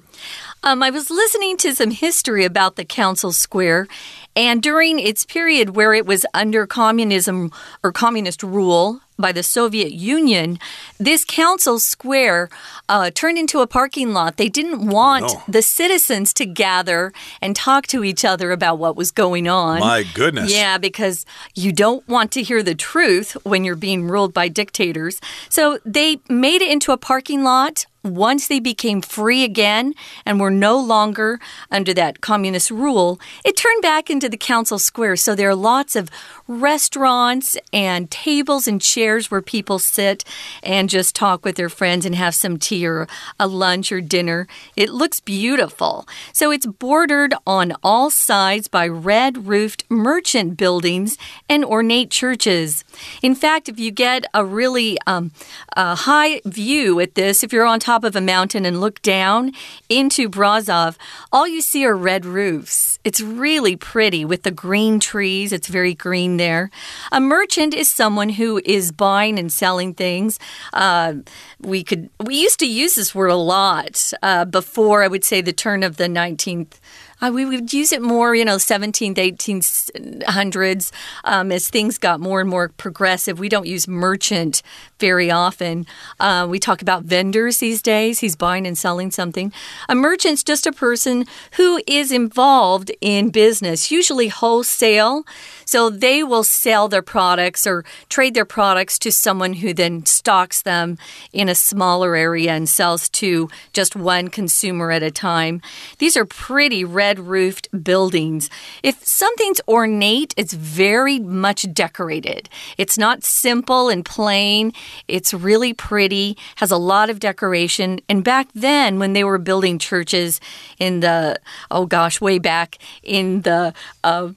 Um, 0.62 0.82
I 0.82 0.90
was 0.90 1.08
listening 1.08 1.56
to 1.58 1.74
some 1.74 1.92
history 1.92 2.44
about 2.44 2.76
the 2.76 2.84
Council 2.84 3.32
Square, 3.32 3.86
and 4.36 4.62
during 4.62 4.98
its 4.98 5.24
period 5.24 5.76
where 5.76 5.94
it 5.94 6.06
was 6.06 6.26
under 6.34 6.66
communism 6.66 7.52
or 7.82 7.92
communist 7.92 8.42
rule 8.42 9.00
by 9.16 9.32
the 9.32 9.42
Soviet 9.42 9.92
Union, 9.92 10.58
this 10.98 11.24
council 11.24 11.78
square 11.78 12.48
uh, 12.88 13.10
turned 13.14 13.38
into 13.38 13.60
a 13.60 13.66
parking 13.66 14.12
lot. 14.12 14.36
They 14.36 14.48
didn't 14.48 14.86
want 14.86 15.26
no. 15.26 15.42
the 15.46 15.62
citizens 15.62 16.32
to 16.34 16.46
gather 16.46 17.12
and 17.40 17.54
talk 17.54 17.86
to 17.88 18.02
each 18.02 18.24
other 18.24 18.50
about 18.50 18.78
what 18.78 18.96
was 18.96 19.10
going 19.10 19.46
on. 19.46 19.80
My 19.80 20.04
goodness. 20.14 20.52
Yeah, 20.52 20.78
because 20.78 21.24
you 21.54 21.72
don't 21.72 22.06
want 22.08 22.32
to 22.32 22.42
hear 22.42 22.62
the 22.62 22.74
truth 22.74 23.36
when 23.44 23.64
you're 23.64 23.76
being 23.76 24.08
ruled 24.08 24.34
by 24.34 24.48
dictators. 24.48 25.20
So 25.48 25.78
they 25.84 26.18
made 26.28 26.62
it 26.62 26.70
into 26.70 26.90
a 26.90 26.96
parking 26.96 27.44
lot 27.44 27.86
once 28.04 28.46
they 28.48 28.60
became 28.60 29.00
free 29.00 29.42
again 29.44 29.94
and 30.26 30.38
were 30.38 30.50
no 30.50 30.78
longer 30.78 31.40
under 31.70 31.94
that 31.94 32.20
communist 32.20 32.70
rule, 32.70 33.18
it 33.44 33.56
turned 33.56 33.82
back 33.82 34.10
into 34.10 34.28
the 34.28 34.36
council 34.36 34.78
square. 34.78 35.16
So 35.16 35.34
there 35.34 35.48
are 35.48 35.54
lots 35.54 35.96
of 35.96 36.10
restaurants 36.46 37.56
and 37.72 38.10
tables 38.10 38.68
and 38.68 38.80
chairs 38.80 39.30
where 39.30 39.40
people 39.40 39.78
sit 39.78 40.24
and 40.62 40.90
just 40.90 41.14
talk 41.14 41.44
with 41.44 41.56
their 41.56 41.68
friends 41.70 42.04
and 42.04 42.14
have 42.14 42.34
some 42.34 42.58
tea 42.58 42.86
or 42.86 43.08
a 43.40 43.46
lunch 43.46 43.90
or 43.90 44.00
dinner. 44.00 44.46
It 44.76 44.90
looks 44.90 45.20
beautiful. 45.20 46.06
So 46.32 46.50
it's 46.50 46.66
bordered 46.66 47.34
on 47.46 47.72
all 47.82 48.10
sides 48.10 48.68
by 48.68 48.86
red 48.88 49.46
roofed 49.46 49.84
merchant 49.88 50.56
buildings 50.56 51.16
and 51.48 51.64
ornate 51.64 52.10
churches. 52.10 52.84
In 53.22 53.34
fact, 53.34 53.68
if 53.68 53.78
you 53.78 53.90
get 53.90 54.24
a 54.34 54.44
really 54.44 54.98
um, 55.06 55.30
high 55.76 56.40
view 56.44 57.00
at 57.00 57.14
this, 57.14 57.42
if 57.42 57.52
you're 57.52 57.64
on 57.64 57.80
top 57.80 57.93
of 58.02 58.16
a 58.16 58.20
mountain 58.20 58.64
and 58.66 58.80
look 58.80 59.00
down 59.02 59.52
into 59.88 60.28
Brasov, 60.28 60.96
all 61.30 61.46
you 61.46 61.60
see 61.60 61.84
are 61.84 61.96
red 61.96 62.24
roofs. 62.24 62.98
It's 63.04 63.20
really 63.20 63.76
pretty 63.76 64.24
with 64.24 64.42
the 64.42 64.50
green 64.50 64.98
trees. 64.98 65.52
It's 65.52 65.68
very 65.68 65.94
green 65.94 66.38
there. 66.38 66.70
A 67.12 67.20
merchant 67.20 67.74
is 67.74 67.88
someone 67.88 68.30
who 68.30 68.60
is 68.64 68.90
buying 68.90 69.38
and 69.38 69.52
selling 69.52 69.94
things. 69.94 70.40
Uh, 70.72 71.16
we 71.60 71.84
could 71.84 72.10
we 72.18 72.34
used 72.40 72.58
to 72.60 72.66
use 72.66 72.94
this 72.94 73.14
word 73.14 73.30
a 73.30 73.36
lot 73.36 74.12
uh, 74.22 74.46
before 74.46 75.02
I 75.02 75.08
would 75.08 75.24
say 75.24 75.40
the 75.40 75.52
turn 75.52 75.82
of 75.82 75.98
the 75.98 76.08
19th 76.08 76.80
uh, 77.24 77.30
we 77.32 77.44
would 77.44 77.72
use 77.72 77.92
it 77.92 78.02
more, 78.02 78.34
you 78.34 78.44
know, 78.44 78.56
17th, 78.56 79.16
1800s 79.16 80.92
um, 81.24 81.52
as 81.52 81.68
things 81.70 81.96
got 81.96 82.20
more 82.20 82.40
and 82.40 82.50
more 82.50 82.68
progressive. 82.68 83.38
We 83.38 83.48
don't 83.48 83.66
use 83.66 83.88
merchant 83.88 84.62
very 85.04 85.30
often. 85.30 85.86
Uh, 86.18 86.46
we 86.48 86.58
talk 86.58 86.80
about 86.80 87.04
vendors 87.04 87.58
these 87.58 87.82
days. 87.82 88.20
He's 88.20 88.36
buying 88.36 88.66
and 88.66 88.78
selling 88.78 89.10
something. 89.10 89.52
A 89.86 89.94
merchant's 89.94 90.42
just 90.42 90.66
a 90.66 90.72
person 90.72 91.26
who 91.58 91.82
is 91.86 92.10
involved 92.10 92.90
in 93.02 93.28
business, 93.28 93.90
usually 93.90 94.28
wholesale. 94.28 95.24
So 95.66 95.90
they 95.90 96.22
will 96.22 96.44
sell 96.44 96.88
their 96.88 97.02
products 97.02 97.66
or 97.66 97.84
trade 98.08 98.34
their 98.34 98.44
products 98.46 98.98
to 99.00 99.10
someone 99.12 99.54
who 99.54 99.74
then 99.74 100.06
stocks 100.06 100.62
them 100.62 100.96
in 101.32 101.48
a 101.48 101.54
smaller 101.54 102.16
area 102.16 102.52
and 102.52 102.66
sells 102.68 103.08
to 103.20 103.48
just 103.72 103.96
one 103.96 104.28
consumer 104.28 104.90
at 104.90 105.02
a 105.02 105.10
time. 105.10 105.60
These 105.98 106.16
are 106.16 106.24
pretty 106.24 106.82
red 106.84 107.18
roofed 107.18 107.68
buildings. 107.84 108.48
If 108.82 109.04
something's 109.06 109.60
ornate, 109.68 110.32
it's 110.36 110.54
very 110.54 111.18
much 111.18 111.72
decorated. 111.74 112.48
It's 112.78 112.96
not 112.96 113.24
simple 113.24 113.88
and 113.88 114.04
plain, 114.04 114.72
it's 115.08 115.34
really 115.34 115.72
pretty, 115.72 116.36
has 116.56 116.70
a 116.70 116.76
lot 116.76 117.10
of 117.10 117.20
decoration. 117.20 118.00
And 118.08 118.24
back 118.24 118.48
then, 118.54 118.98
when 118.98 119.12
they 119.12 119.24
were 119.24 119.38
building 119.38 119.78
churches 119.78 120.40
in 120.78 121.00
the, 121.00 121.38
oh 121.70 121.86
gosh, 121.86 122.20
way 122.20 122.38
back 122.38 122.78
in 123.02 123.42
the, 123.42 123.74
uh, 124.02 124.30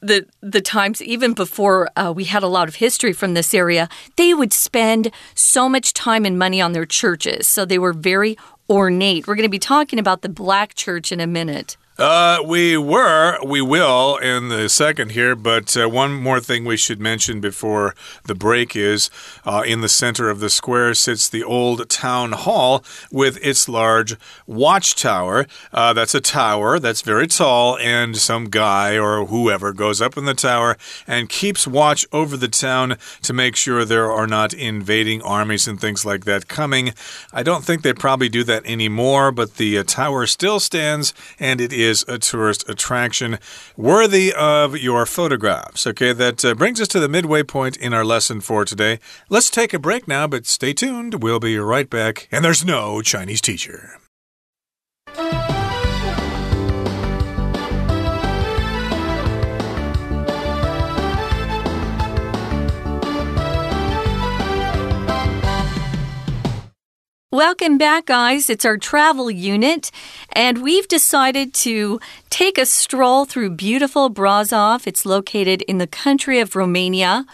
the, 0.00 0.26
the 0.40 0.60
times, 0.60 1.02
even 1.02 1.34
before 1.34 1.88
uh, 1.96 2.12
we 2.14 2.24
had 2.24 2.42
a 2.42 2.48
lot 2.48 2.68
of 2.68 2.76
history 2.76 3.12
from 3.12 3.34
this 3.34 3.54
area, 3.54 3.88
they 4.16 4.34
would 4.34 4.52
spend 4.52 5.10
so 5.34 5.68
much 5.68 5.94
time 5.94 6.24
and 6.24 6.38
money 6.38 6.60
on 6.60 6.72
their 6.72 6.86
churches. 6.86 7.46
So 7.46 7.64
they 7.64 7.78
were 7.78 7.92
very 7.92 8.36
ornate. 8.68 9.26
We're 9.26 9.34
going 9.34 9.42
to 9.42 9.50
be 9.50 9.58
talking 9.58 9.98
about 9.98 10.22
the 10.22 10.28
black 10.28 10.74
church 10.74 11.10
in 11.10 11.20
a 11.20 11.26
minute. 11.26 11.76
Uh, 12.00 12.42
we 12.46 12.78
were, 12.78 13.38
we 13.44 13.60
will 13.60 14.16
in 14.16 14.48
the 14.48 14.70
second 14.70 15.12
here, 15.12 15.36
but 15.36 15.76
uh, 15.76 15.86
one 15.86 16.14
more 16.14 16.40
thing 16.40 16.64
we 16.64 16.74
should 16.74 16.98
mention 16.98 17.42
before 17.42 17.94
the 18.24 18.34
break 18.34 18.74
is 18.74 19.10
uh, 19.44 19.62
in 19.66 19.82
the 19.82 19.88
center 19.88 20.30
of 20.30 20.40
the 20.40 20.48
square 20.48 20.94
sits 20.94 21.28
the 21.28 21.44
old 21.44 21.86
town 21.90 22.32
hall 22.32 22.82
with 23.12 23.36
its 23.44 23.68
large 23.68 24.16
watchtower. 24.46 25.46
Uh, 25.74 25.92
that's 25.92 26.14
a 26.14 26.22
tower 26.22 26.78
that's 26.78 27.02
very 27.02 27.26
tall, 27.26 27.76
and 27.76 28.16
some 28.16 28.46
guy 28.46 28.96
or 28.96 29.26
whoever 29.26 29.70
goes 29.70 30.00
up 30.00 30.16
in 30.16 30.24
the 30.24 30.32
tower 30.32 30.78
and 31.06 31.28
keeps 31.28 31.66
watch 31.66 32.06
over 32.14 32.34
the 32.34 32.48
town 32.48 32.96
to 33.20 33.34
make 33.34 33.56
sure 33.56 33.84
there 33.84 34.10
are 34.10 34.26
not 34.26 34.54
invading 34.54 35.20
armies 35.20 35.68
and 35.68 35.78
things 35.78 36.06
like 36.06 36.24
that 36.24 36.48
coming. 36.48 36.94
I 37.30 37.42
don't 37.42 37.62
think 37.62 37.82
they 37.82 37.92
probably 37.92 38.30
do 38.30 38.42
that 38.44 38.64
anymore, 38.64 39.32
but 39.32 39.56
the 39.56 39.76
uh, 39.76 39.84
tower 39.84 40.26
still 40.26 40.60
stands 40.60 41.12
and 41.38 41.60
it 41.60 41.74
is 41.74 41.89
is 41.90 42.04
a 42.08 42.18
tourist 42.18 42.68
attraction 42.68 43.38
worthy 43.76 44.32
of 44.32 44.78
your 44.78 45.04
photographs. 45.04 45.86
Okay, 45.86 46.12
that 46.12 46.44
uh, 46.44 46.54
brings 46.54 46.80
us 46.80 46.88
to 46.88 47.00
the 47.00 47.08
midway 47.08 47.42
point 47.42 47.76
in 47.76 47.92
our 47.92 48.04
lesson 48.04 48.40
for 48.40 48.64
today. 48.64 49.00
Let's 49.28 49.50
take 49.50 49.74
a 49.74 49.78
break 49.78 50.08
now, 50.08 50.26
but 50.26 50.46
stay 50.46 50.72
tuned. 50.72 51.22
We'll 51.22 51.40
be 51.40 51.58
right 51.58 51.90
back. 51.90 52.28
And 52.30 52.44
there's 52.44 52.64
no 52.64 53.02
Chinese 53.02 53.40
teacher. 53.40 53.99
Welcome 67.32 67.78
back, 67.78 68.06
guys. 68.06 68.50
It's 68.50 68.64
our 68.64 68.76
travel 68.76 69.30
unit, 69.30 69.92
and 70.32 70.64
we've 70.64 70.88
decided 70.88 71.54
to 71.62 72.00
take 72.28 72.58
a 72.58 72.66
stroll 72.66 73.24
through 73.24 73.50
beautiful 73.50 74.10
Brasov. 74.10 74.84
It's 74.84 75.06
located 75.06 75.62
in 75.62 75.78
the 75.78 75.86
country 75.86 76.40
of 76.40 76.56
Romania. 76.56 77.24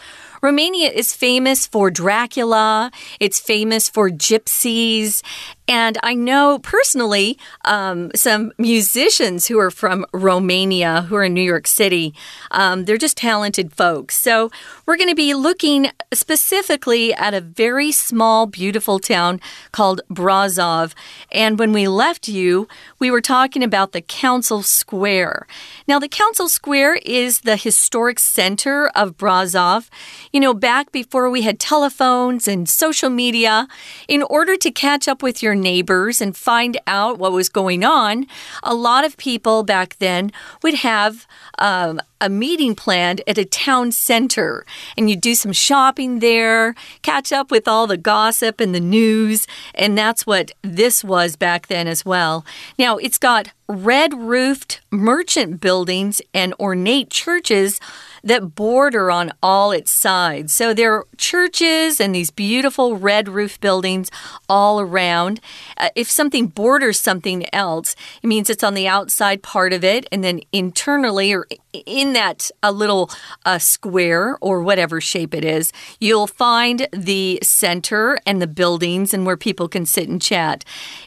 Romania 0.43 0.91
is 0.91 1.15
famous 1.15 1.67
for 1.67 1.91
Dracula, 1.91 2.91
it's 3.21 3.41
famous 3.41 3.89
for 3.89 4.11
gypsies, 4.11 5.23
and 5.69 5.99
I 6.03 6.15
know 6.15 6.59
personally 6.61 7.39
um, 7.65 8.11
some 8.15 8.53
musicians 8.57 9.49
who 9.49 9.59
are 9.59 9.71
from 9.71 10.07
Romania 10.13 11.03
who 11.03 11.17
are 11.17 11.25
in 11.25 11.35
New 11.35 11.43
York 11.43 11.67
City. 11.67 12.15
Um, 12.53 12.85
they're 12.85 12.97
just 12.97 13.17
talented 13.17 13.73
folks. 13.73 14.17
So 14.17 14.51
we're 14.87 14.97
going 14.97 15.09
to 15.09 15.17
be 15.17 15.35
looking 15.35 15.91
specifically 16.15 17.13
at 17.15 17.35
a 17.35 17.41
very 17.41 17.91
small, 17.91 18.47
beautiful 18.47 19.01
town 19.01 19.41
called 19.73 20.03
Brasov. 20.11 20.93
And 21.33 21.59
when 21.59 21.73
we 21.73 21.89
left 21.89 22.29
you, 22.29 22.69
we 23.01 23.11
were 23.11 23.21
talking 23.21 23.65
about 23.65 23.93
the 23.93 24.03
Council 24.03 24.63
Square. 24.63 25.47
Now, 25.89 25.99
the 25.99 26.09
Council 26.09 26.49
Square 26.49 26.97
is 27.05 27.41
the 27.41 27.57
historic 27.57 28.21
center 28.21 28.89
of 28.95 29.17
Brasov. 29.17 29.89
You 30.33 30.41
know, 30.41 30.55
back 30.55 30.93
before 30.93 31.29
we 31.29 31.43
had 31.43 31.59
telephones 31.59 32.47
and 32.47 32.69
social 32.69 33.11
media, 33.11 33.67
in 34.07 34.23
order 34.23 34.57
to 34.57 34.71
catch 34.71 35.09
up 35.09 35.23
with 35.23 35.43
your 35.43 35.56
neighbors 35.57 36.21
and 36.21 36.37
find 36.37 36.79
out 36.87 37.19
what 37.19 37.33
was 37.33 37.49
going 37.49 37.85
on, 37.85 38.27
a 38.63 38.75
lot 38.75 39.05
of 39.05 39.17
people 39.17 39.63
back 39.63 39.97
then 39.99 40.33
would 40.63 40.75
have 40.75 41.27
um, 41.59 42.01
a 42.21 42.29
meeting 42.29 42.75
planned 42.75 43.21
at 43.27 43.39
a 43.39 43.45
town 43.45 43.93
center 43.93 44.65
and 44.97 45.11
you'd 45.11 45.21
do 45.21 45.35
some 45.35 45.53
shopping 45.53 46.21
there, 46.21 46.75
catch 47.03 47.33
up 47.33 47.51
with 47.51 47.69
all 47.69 47.87
the 47.87 47.97
gossip 47.97 48.61
and 48.61 48.75
the 48.75 48.81
news. 48.81 49.47
And 49.75 49.97
that's 49.97 50.27
what 50.27 50.53
this 50.63 51.05
was 51.05 51.37
back 51.37 51.67
then 51.67 51.87
as 51.87 52.05
well. 52.05 52.45
Now, 52.79 52.97
it's 52.97 53.19
got 53.19 53.51
red 53.69 54.15
roofed 54.15 54.81
merchant 54.91 55.61
buildings 55.61 56.23
and 56.33 56.55
ornate 56.61 57.11
churches 57.11 57.81
that 58.27 58.55
border 58.55 59.11
on 59.11 59.33
all 59.43 59.71
its 59.71 59.91
sides. 59.91 60.53
So 60.53 60.75
there 60.75 60.93
are 60.93 61.07
churches 61.17 62.01
and 62.01 62.15
these 62.15 62.31
beautiful 62.31 62.97
red 62.97 63.29
roof 63.29 63.59
buildings 63.61 64.11
all 64.49 64.81
around. 64.81 65.41
Uh, 65.79 65.89
if 65.95 66.11
something 66.11 66.49
borders 66.49 67.01
something 67.01 67.47
else, 67.55 67.95
it 68.23 68.27
means 68.27 68.51
it's 68.51 68.65
on 68.65 68.75
the 68.75 68.89
outside 68.89 69.43
part 69.43 69.73
of 69.73 69.85
it, 69.85 70.07
and 70.11 70.23
then 70.23 70.41
internally 70.53 71.33
or 71.33 71.47
in 71.73 72.13
that 72.15 72.51
a 72.63 72.73
little 72.73 73.11
uh, 73.45 73.59
square 73.59 74.37
or 74.41 74.63
whatever 74.63 75.01
shape 75.01 75.33
it 75.33 75.45
is, 75.45 75.73
you'll 76.01 76.27
find 76.27 76.89
the 76.93 77.39
center 77.43 78.19
and 78.27 78.43
the 78.43 78.47
buildings 78.47 79.15
and 79.15 79.25
where 79.25 79.37
people 79.37 79.69
can 79.69 79.87
sit 79.87 80.09
and 80.09 80.21
chat. 80.21 80.65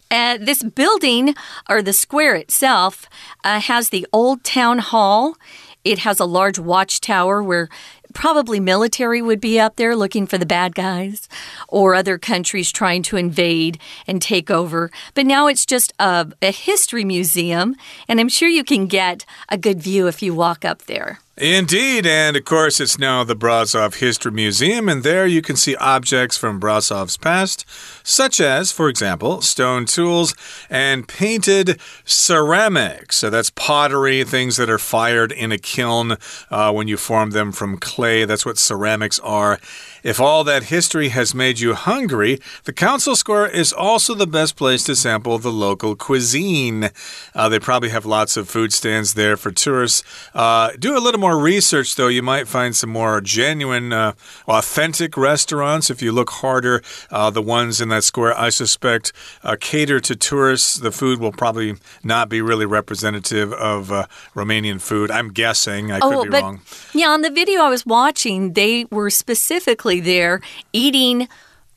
Uh, 0.10 0.38
this 0.40 0.64
building 0.64 1.36
or 1.70 1.82
the 1.82 1.94
square 1.94 2.36
itself 2.36 3.08
uh, 3.44 3.60
has 3.60 3.90
the 3.90 4.08
old 4.14 4.44
town 4.44 4.80
hall. 4.80 5.36
It 5.84 6.00
has 6.00 6.20
a 6.20 6.26
large 6.26 6.60
watchtower 6.60 7.42
where 7.42 7.70
probably 8.14 8.60
military 8.60 9.22
would 9.22 9.40
be 9.40 9.60
up 9.60 9.76
there 9.76 9.96
looking 9.96 10.28
for 10.28 10.38
the 10.38 10.46
bad 10.46 10.76
guys 10.76 11.30
or 11.68 11.96
other 11.96 12.18
countries 12.18 12.72
trying 12.72 13.04
to 13.04 13.18
invade 13.18 13.80
and 14.08 14.22
take 14.22 14.50
over. 14.52 14.92
But 15.14 15.26
now 15.26 15.48
it's 15.48 15.66
just 15.66 15.94
a, 16.00 16.28
a 16.42 16.52
history 16.52 17.06
museum, 17.06 17.76
and 18.08 18.20
I'm 18.20 18.30
sure 18.30 18.50
you 18.50 18.64
can 18.64 18.88
get 18.88 19.26
a 19.48 19.58
good 19.58 19.82
view 19.82 20.08
if 20.08 20.22
you 20.22 20.34
walk 20.34 20.66
up 20.66 20.84
there. 20.84 21.20
Indeed, 21.40 22.06
and 22.06 22.36
of 22.36 22.44
course, 22.44 22.82
it's 22.82 23.00
now 23.00 23.24
the 23.24 23.34
Brasov 23.34 23.96
History 23.96 24.30
Museum, 24.30 24.90
and 24.90 25.04
there 25.04 25.26
you 25.26 25.42
can 25.42 25.56
see 25.56 25.74
objects 25.78 26.36
from 26.36 26.60
Brasov's 26.60 27.16
past, 27.16 27.66
such 28.04 28.42
as, 28.42 28.74
for 28.74 28.90
example, 28.90 29.40
stone 29.40 29.86
tools 29.86 30.36
and 30.70 31.08
painted 31.08 31.80
ceramics. 32.04 33.16
So 33.16 33.30
that's 33.30 33.52
pottery, 33.52 34.26
things 34.26 34.58
that 34.58 34.70
are 34.70 34.78
fired 34.78 35.32
in 35.32 35.54
a 35.54 35.58
kiln 35.58 36.18
uh, 36.52 36.74
when 36.74 36.90
you 36.90 36.98
form 36.98 37.30
them 37.30 37.54
from 37.54 37.78
clay. 37.78 38.26
That's 38.26 38.46
what 38.46 38.58
ceramics 38.58 39.18
are. 39.20 39.62
If 40.04 40.20
all 40.20 40.44
that 40.46 40.64
history 40.64 41.10
has 41.10 41.36
made 41.36 41.60
you 41.60 41.74
hungry, 41.74 42.40
the 42.64 42.74
Council 42.74 43.16
Square 43.16 43.48
is 43.48 43.74
also 43.74 44.16
the 44.16 44.28
best 44.28 44.56
place 44.56 44.84
to 44.86 44.96
sample 44.96 45.38
the 45.40 45.52
local 45.52 45.96
cuisine. 45.96 46.90
Uh, 47.36 47.50
they 47.50 47.60
probably 47.60 47.90
have 47.90 48.06
lots 48.06 48.38
of 48.38 48.50
food 48.50 48.72
stands 48.72 49.14
there 49.16 49.36
for 49.36 49.52
tourists. 49.52 50.04
Uh, 50.34 50.72
do 50.80 50.98
a 50.98 51.00
little 51.00 51.20
more 51.20 51.38
research, 51.38 51.96
though. 51.96 52.08
You 52.08 52.22
might 52.22 52.48
find 52.48 52.76
some 52.76 52.90
more 52.90 53.20
genuine, 53.20 53.92
uh, 53.92 54.14
authentic 54.48 55.18
restaurants. 55.18 55.90
If 55.90 56.02
you 56.02 56.12
look 56.12 56.30
harder, 56.30 56.82
uh, 57.12 57.30
the 57.30 57.42
ones 57.42 57.82
in 57.82 57.90
that 57.90 58.04
square, 58.04 58.38
I 58.38 58.50
suspect, 58.50 59.12
uh, 59.44 59.58
cater 59.60 60.00
to 60.00 60.16
tourists. 60.16 60.76
The 60.76 60.92
food 60.92 61.20
will 61.20 61.34
probably 61.34 61.76
not 62.04 62.30
be 62.30 62.42
really 62.42 62.66
representative 62.66 63.52
of 63.54 63.92
uh, 63.92 64.06
Romanian 64.34 64.80
food. 64.80 65.12
I'm 65.12 65.34
guessing. 65.34 65.92
I 65.92 66.00
oh, 66.02 66.10
could 66.10 66.24
be 66.24 66.30
but, 66.30 66.44
wrong. 66.44 66.62
Yeah, 66.94 67.10
on 67.10 67.22
the 67.22 67.30
video 67.30 67.62
I 67.62 67.70
was 67.70 67.86
watching, 67.86 68.54
they 68.54 68.86
were 68.86 69.10
specifically 69.10 69.89
there 70.00 70.42
eating 70.74 71.28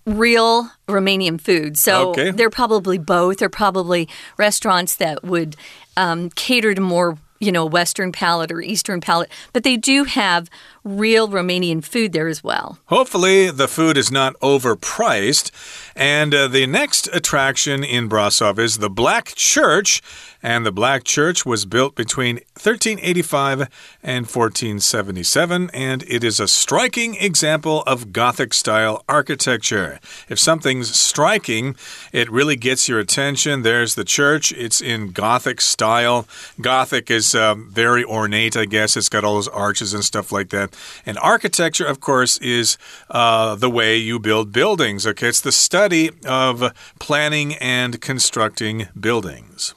real 0.05 0.69
Romanian 0.89 1.41
food. 1.41 1.79
So 1.79 2.11
Okay. 2.11 2.31
they're 2.33 2.51
probably 2.51 2.99
both. 2.99 3.39
They're 3.39 3.49
probably 3.49 4.09
restaurants 4.37 4.97
that 4.97 5.25
would 5.25 5.57
um, 5.97 6.29
cater 6.31 6.75
to 6.75 6.81
more, 6.81 7.17
you 7.39 7.53
know, 7.53 7.65
Western 7.65 8.13
palate 8.13 8.51
or 8.53 8.61
Eastern 8.61 9.01
palate. 9.01 9.31
But 9.55 9.63
they 9.63 9.77
do 9.77 10.05
have 10.05 10.51
real 10.85 11.29
Romanian 11.29 11.85
food 11.85 12.13
there 12.13 12.29
as 12.29 12.43
well. 12.43 12.79
Hopefully, 12.87 13.51
the 13.51 13.69
food 13.69 13.97
is 13.97 14.11
not 14.11 14.35
overpriced. 14.41 15.51
And 15.95 16.35
uh, 16.35 16.49
the 16.49 16.67
next 16.67 17.09
attraction 17.13 17.85
in 17.85 18.09
Brasov 18.09 18.59
is 18.59 18.79
the 18.79 18.91
Black 18.91 19.35
Church. 19.35 20.03
And 20.43 20.67
the 20.67 20.73
Black 20.73 21.05
Church 21.05 21.47
was 21.47 21.65
built 21.65 21.95
between 21.95 22.37
1385 22.55 23.69
and 24.03 24.27
1477, 24.27 25.71
and 25.73 26.03
it 26.09 26.25
is 26.25 26.41
a 26.41 26.49
striking 26.49 27.15
example 27.15 27.83
of 27.83 28.13
Gothic 28.13 28.53
style 28.53 29.05
architecture. 29.09 30.01
If 30.29 30.41
something's 30.41 30.93
striking, 30.97 31.77
it 32.11 32.29
really 32.29 32.57
gets 32.57 32.89
your 32.89 32.99
attention. 32.99 33.63
There's 33.63 33.95
the 33.95 34.05
church, 34.05 34.51
it's 34.53 34.81
in 34.81 35.13
Gothic 35.13 35.61
style. 35.61 36.27
Gothic 36.61 37.09
is 37.09 37.37
um, 37.37 37.71
very 37.71 38.05
ornate, 38.05 38.57
I 38.57 38.65
guess. 38.65 38.97
It's 38.97 39.09
got 39.09 39.23
all 39.23 39.35
those 39.35 39.47
arches 39.47 39.95
and 39.95 40.05
stuff 40.05 40.33
like 40.33 40.49
that. 40.49 40.72
And 41.07 41.19
architecture, 41.19 41.87
of 41.87 42.01
course, 42.01 42.39
is 42.39 42.79
uh, 43.11 43.55
the 43.55 43.71
way 43.71 43.97
you 43.97 44.19
build 44.19 44.53
buildings. 44.53 45.07
Okay, 45.07 45.29
it's 45.29 45.41
the 45.41 45.53
study 45.53 46.11
of 46.25 46.73
planning 46.99 47.55
and 47.57 48.01
constructing 48.01 48.89
buildings. 48.99 49.75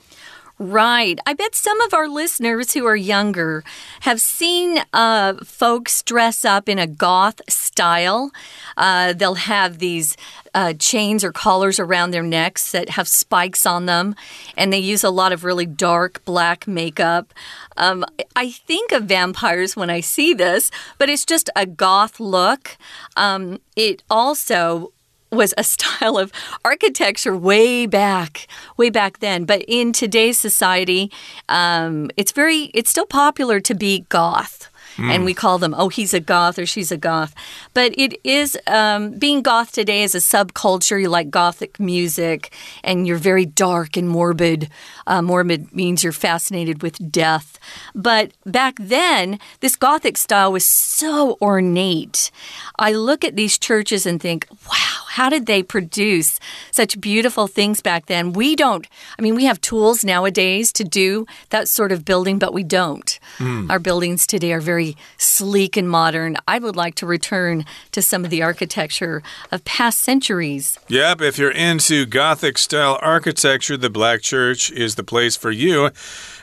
Right. 0.57 1.19
I 1.25 1.33
bet 1.33 1.53
some 1.53 1.81
of 1.81 1.93
our 1.93 2.07
listeners 2.07 2.73
who 2.73 2.85
are 2.85 2.95
younger 2.95 3.61
have 4.01 4.21
seen 4.21 4.81
uh, 4.93 5.33
folks 5.43 6.01
dress 6.01 6.45
up 6.45 6.69
in 6.69 6.79
a 6.79 6.87
goth 6.87 7.41
style. 7.49 8.31
Uh, 8.77 9.11
they'll 9.11 9.35
have 9.35 9.79
these 9.79 10.15
uh, 10.53 10.71
chains 10.79 11.25
or 11.25 11.33
collars 11.33 11.77
around 11.77 12.11
their 12.11 12.23
necks 12.23 12.71
that 12.71 12.91
have 12.91 13.09
spikes 13.09 13.65
on 13.65 13.85
them, 13.85 14.15
and 14.55 14.71
they 14.71 14.79
use 14.79 15.03
a 15.03 15.09
lot 15.09 15.33
of 15.33 15.43
really 15.43 15.65
dark 15.65 16.23
black 16.23 16.65
makeup. 16.65 17.33
Um, 17.75 18.05
I 18.37 18.51
think 18.51 18.93
of 18.93 19.03
vampires 19.03 19.75
when 19.75 19.89
I 19.89 19.99
see 19.99 20.33
this, 20.33 20.71
but 20.97 21.09
it's 21.09 21.25
just 21.25 21.49
a 21.57 21.65
goth 21.65 22.21
look. 22.21 22.77
Um, 23.17 23.59
it 23.75 24.03
also 24.09 24.93
was 25.31 25.53
a 25.57 25.63
style 25.75 26.17
of 26.17 26.31
architecture 26.63 27.35
way 27.35 27.85
back, 27.85 28.47
way 28.77 28.89
back 28.89 29.19
then. 29.19 29.45
But 29.45 29.63
in 29.67 29.93
today's 29.93 30.39
society, 30.39 31.11
um, 31.49 32.09
it's 32.17 32.31
very, 32.31 32.71
it's 32.73 32.89
still 32.89 33.05
popular 33.05 33.59
to 33.61 33.73
be 33.73 34.05
goth. 34.09 34.69
And 34.97 35.25
we 35.25 35.33
call 35.33 35.57
them, 35.57 35.75
oh, 35.77 35.89
he's 35.89 36.13
a 36.13 36.19
goth 36.19 36.57
or 36.57 36.65
she's 36.65 36.91
a 36.91 36.97
goth. 36.97 37.35
But 37.73 37.93
it 37.97 38.19
is, 38.23 38.57
um, 38.67 39.11
being 39.11 39.41
goth 39.41 39.73
today 39.73 40.03
is 40.03 40.15
a 40.15 40.19
subculture. 40.19 41.01
You 41.01 41.09
like 41.09 41.29
gothic 41.29 41.79
music 41.79 42.53
and 42.83 43.05
you're 43.05 43.17
very 43.17 43.45
dark 43.45 43.97
and 43.97 44.07
morbid. 44.07 44.69
Uh, 45.05 45.21
morbid 45.21 45.73
means 45.73 46.03
you're 46.03 46.13
fascinated 46.13 46.81
with 46.81 47.11
death. 47.11 47.59
But 47.93 48.31
back 48.45 48.77
then, 48.79 49.39
this 49.59 49.75
gothic 49.75 50.17
style 50.17 50.51
was 50.53 50.65
so 50.65 51.37
ornate. 51.41 52.31
I 52.79 52.93
look 52.93 53.25
at 53.25 53.35
these 53.35 53.57
churches 53.57 54.05
and 54.05 54.21
think, 54.21 54.47
wow, 54.71 55.04
how 55.15 55.29
did 55.29 55.45
they 55.45 55.63
produce 55.63 56.41
such 56.71 56.99
beautiful 56.99 57.47
things 57.47 57.79
back 57.79 58.07
then? 58.07 58.33
We 58.33 58.53
don't, 58.53 58.85
I 59.17 59.21
mean, 59.21 59.33
we 59.33 59.45
have 59.45 59.61
tools 59.61 60.03
nowadays 60.03 60.73
to 60.73 60.83
do 60.83 61.25
that 61.51 61.69
sort 61.69 61.93
of 61.93 62.03
building, 62.03 62.37
but 62.37 62.53
we 62.53 62.65
don't. 62.65 63.17
Hmm. 63.37 63.71
Our 63.71 63.79
buildings 63.79 64.27
today 64.27 64.51
are 64.51 64.59
very 64.59 64.97
sleek 65.17 65.77
and 65.77 65.89
modern. 65.89 66.35
I 66.49 66.59
would 66.59 66.75
like 66.75 66.95
to 66.95 67.05
return 67.05 67.63
to 67.93 68.01
some 68.01 68.25
of 68.25 68.29
the 68.29 68.43
architecture 68.43 69.23
of 69.53 69.63
past 69.63 70.01
centuries. 70.01 70.77
Yep, 70.89 71.21
if 71.21 71.37
you're 71.37 71.49
into 71.49 72.05
Gothic 72.05 72.57
style 72.57 72.99
architecture, 73.01 73.77
the 73.77 73.89
Black 73.89 74.21
Church 74.21 74.69
is 74.69 74.95
the 74.95 75.03
place 75.05 75.37
for 75.37 75.49
you. 75.49 75.91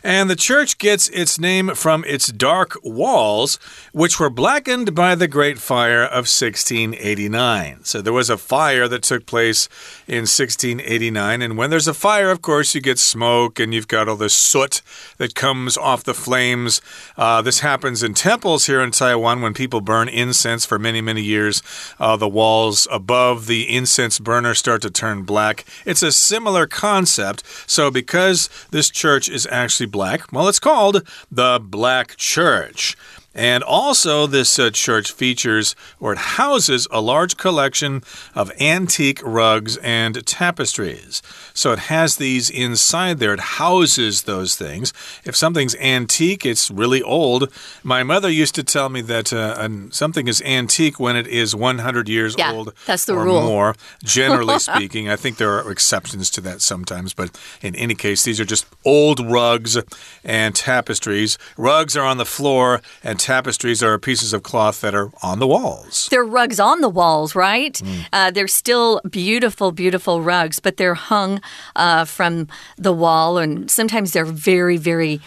And 0.02 0.30
the 0.30 0.36
church 0.50 0.78
gets 0.78 1.10
its 1.10 1.38
name 1.38 1.74
from 1.74 2.04
its 2.06 2.28
dark 2.32 2.78
walls, 2.82 3.58
which 3.92 4.18
were 4.18 4.30
blackened 4.30 4.94
by 4.94 5.14
the 5.14 5.28
Great 5.28 5.58
Fire 5.58 6.02
of 6.02 6.24
1689. 6.24 7.84
So 7.84 8.00
there 8.00 8.14
was 8.14 8.30
a 8.30 8.38
fire 8.38 8.61
that 8.62 9.02
took 9.02 9.26
place 9.26 9.68
in 10.06 10.22
1689. 10.22 11.42
And 11.42 11.56
when 11.56 11.70
there's 11.70 11.88
a 11.88 11.94
fire, 11.94 12.30
of 12.30 12.42
course, 12.42 12.74
you 12.74 12.80
get 12.80 12.98
smoke 12.98 13.58
and 13.58 13.74
you've 13.74 13.88
got 13.88 14.08
all 14.08 14.16
this 14.16 14.34
soot 14.34 14.82
that 15.18 15.34
comes 15.34 15.76
off 15.76 16.04
the 16.04 16.14
flames. 16.14 16.80
Uh, 17.16 17.42
this 17.42 17.60
happens 17.60 18.02
in 18.02 18.14
temples 18.14 18.66
here 18.66 18.80
in 18.80 18.92
Taiwan 18.92 19.42
when 19.42 19.52
people 19.52 19.80
burn 19.80 20.08
incense 20.08 20.64
for 20.64 20.78
many, 20.78 21.00
many 21.00 21.22
years. 21.22 21.62
Uh, 21.98 22.16
the 22.16 22.28
walls 22.28 22.86
above 22.90 23.46
the 23.46 23.74
incense 23.74 24.18
burner 24.18 24.54
start 24.54 24.82
to 24.82 24.90
turn 24.90 25.22
black. 25.22 25.64
It's 25.84 26.02
a 26.02 26.12
similar 26.12 26.66
concept. 26.66 27.42
So, 27.66 27.90
because 27.90 28.48
this 28.70 28.90
church 28.90 29.28
is 29.28 29.46
actually 29.50 29.86
black, 29.86 30.32
well, 30.32 30.48
it's 30.48 30.60
called 30.60 31.06
the 31.30 31.60
Black 31.60 32.16
Church. 32.16 32.96
And 33.34 33.62
also, 33.62 34.26
this 34.26 34.58
uh, 34.58 34.70
church 34.70 35.10
features 35.12 35.74
or 35.98 36.12
it 36.12 36.18
houses 36.18 36.86
a 36.90 37.00
large 37.00 37.36
collection 37.36 38.02
of 38.34 38.52
antique 38.60 39.20
rugs 39.24 39.76
and 39.78 40.24
tapestries. 40.26 41.22
So 41.54 41.72
it 41.72 41.78
has 41.80 42.16
these 42.16 42.50
inside 42.50 43.18
there. 43.18 43.32
It 43.34 43.40
houses 43.40 44.22
those 44.22 44.54
things. 44.56 44.92
If 45.24 45.34
something's 45.36 45.74
antique, 45.76 46.44
it's 46.44 46.70
really 46.70 47.02
old. 47.02 47.50
My 47.82 48.02
mother 48.02 48.28
used 48.30 48.54
to 48.56 48.62
tell 48.62 48.88
me 48.88 49.00
that 49.02 49.32
uh, 49.32 49.68
something 49.90 50.28
is 50.28 50.42
antique 50.42 51.00
when 51.00 51.16
it 51.16 51.26
is 51.26 51.54
100 51.54 52.08
years 52.08 52.34
Yeah, 52.36 52.52
old 52.52 52.74
that's 52.86 53.04
the 53.06 53.14
or 53.14 53.24
rule. 53.24 53.42
more. 53.42 53.74
Generally 54.04 54.58
speaking, 54.70 55.08
I 55.08 55.16
think 55.16 55.38
there 55.38 55.52
are 55.58 55.70
exceptions 55.70 56.28
to 56.30 56.40
that 56.42 56.60
sometimes, 56.60 57.14
but 57.14 57.38
in 57.62 57.74
any 57.76 57.94
case, 57.94 58.24
these 58.24 58.40
are 58.40 58.44
just 58.44 58.66
old 58.84 59.20
rugs 59.20 59.78
and 60.24 60.54
tapestries. 60.54 61.38
Rugs 61.56 61.96
are 61.96 62.04
on 62.04 62.18
the 62.18 62.26
floor, 62.26 62.80
and 63.02 63.18
tapestries 63.22 63.82
are 63.82 63.98
pieces 63.98 64.32
of 64.32 64.42
cloth 64.42 64.80
that 64.80 64.94
are 64.94 65.10
on 65.22 65.38
the 65.38 65.46
walls. 65.46 66.08
They're 66.10 66.24
rugs 66.24 66.58
on 66.60 66.80
the 66.80 66.88
walls, 66.88 67.34
right? 67.34 67.80
Uh, 68.12 68.30
they're 68.30 68.48
still 68.48 69.00
beautiful, 69.08 69.72
beautiful 69.72 70.20
rugs, 70.20 70.58
but 70.60 70.76
they're 70.76 70.94
hung 70.94 71.40
uh, 71.76 72.04
from 72.04 72.48
the 72.76 72.92
wall, 72.92 73.38
and 73.38 73.70
sometimes 73.70 74.12
they're 74.12 74.24
very, 74.24 74.76
very. 74.76 75.20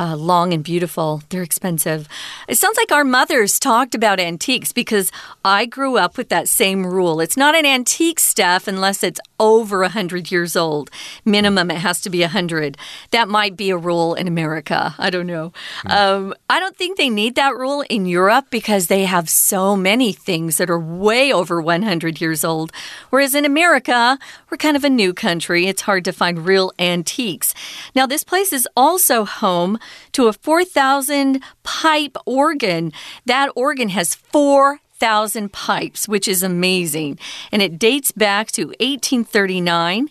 Uh, 0.00 0.16
long 0.16 0.54
and 0.54 0.64
beautiful. 0.64 1.22
They're 1.28 1.42
expensive. 1.42 2.08
It 2.48 2.56
sounds 2.56 2.78
like 2.78 2.90
our 2.90 3.04
mothers 3.04 3.58
talked 3.58 3.94
about 3.94 4.18
antiques 4.18 4.72
because 4.72 5.12
I 5.44 5.66
grew 5.66 5.98
up 5.98 6.16
with 6.16 6.30
that 6.30 6.48
same 6.48 6.86
rule. 6.86 7.20
It's 7.20 7.36
not 7.36 7.54
an 7.54 7.66
antique 7.66 8.18
stuff 8.18 8.66
unless 8.66 9.02
it's 9.04 9.20
over 9.38 9.80
100 9.80 10.30
years 10.30 10.56
old. 10.56 10.88
Minimum, 11.26 11.70
it 11.70 11.76
has 11.76 12.00
to 12.00 12.08
be 12.08 12.22
100. 12.22 12.78
That 13.10 13.28
might 13.28 13.58
be 13.58 13.68
a 13.68 13.76
rule 13.76 14.14
in 14.14 14.26
America. 14.26 14.94
I 14.96 15.10
don't 15.10 15.26
know. 15.26 15.52
Um, 15.84 16.32
I 16.48 16.60
don't 16.60 16.78
think 16.78 16.96
they 16.96 17.10
need 17.10 17.34
that 17.34 17.54
rule 17.54 17.84
in 17.90 18.06
Europe 18.06 18.46
because 18.48 18.86
they 18.86 19.04
have 19.04 19.28
so 19.28 19.76
many 19.76 20.14
things 20.14 20.56
that 20.56 20.70
are 20.70 20.80
way 20.80 21.30
over 21.30 21.60
100 21.60 22.22
years 22.22 22.42
old. 22.42 22.72
Whereas 23.10 23.34
in 23.34 23.44
America, 23.44 24.18
we're 24.48 24.56
kind 24.56 24.78
of 24.78 24.84
a 24.84 24.90
new 24.90 25.12
country. 25.12 25.66
It's 25.66 25.82
hard 25.82 26.06
to 26.06 26.12
find 26.12 26.46
real 26.46 26.72
antiques. 26.78 27.54
Now, 27.94 28.06
this 28.06 28.24
place 28.24 28.50
is 28.50 28.66
also 28.74 29.26
home 29.26 29.78
to 30.12 30.28
a 30.28 30.32
4,000 30.32 31.42
pipe 31.62 32.16
organ. 32.26 32.92
That 33.26 33.50
organ 33.54 33.90
has 33.90 34.14
4,000 34.14 35.52
pipes, 35.52 36.08
which 36.08 36.28
is 36.28 36.42
amazing. 36.42 37.18
And 37.52 37.62
it 37.62 37.78
dates 37.78 38.12
back 38.12 38.50
to 38.52 38.66
1839. 38.80 40.08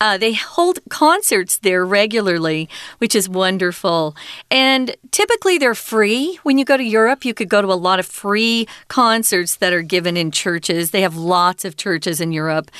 Uh, 0.00 0.18
they 0.18 0.34
hold 0.34 0.78
concerts 0.88 1.58
there 1.58 1.84
regularly, 1.84 2.68
which 2.98 3.14
is 3.14 3.28
wonderful. 3.28 4.14
And 4.50 4.94
typically 5.10 5.58
they're 5.58 5.74
free. 5.74 6.38
When 6.42 6.58
you 6.58 6.64
go 6.64 6.76
to 6.76 6.84
Europe, 6.84 7.24
you 7.24 7.32
could 7.32 7.48
go 7.48 7.62
to 7.62 7.68
a 7.68 7.74
lot 7.74 7.98
of 7.98 8.06
free 8.06 8.68
concerts 8.88 9.56
that 9.56 9.72
are 9.72 9.82
given 9.82 10.16
in 10.16 10.30
churches. 10.30 10.90
They 10.90 11.00
have 11.00 11.16
lots 11.16 11.64
of 11.64 11.76
churches 11.76 12.20
in 12.20 12.32
Europe. 12.32 12.70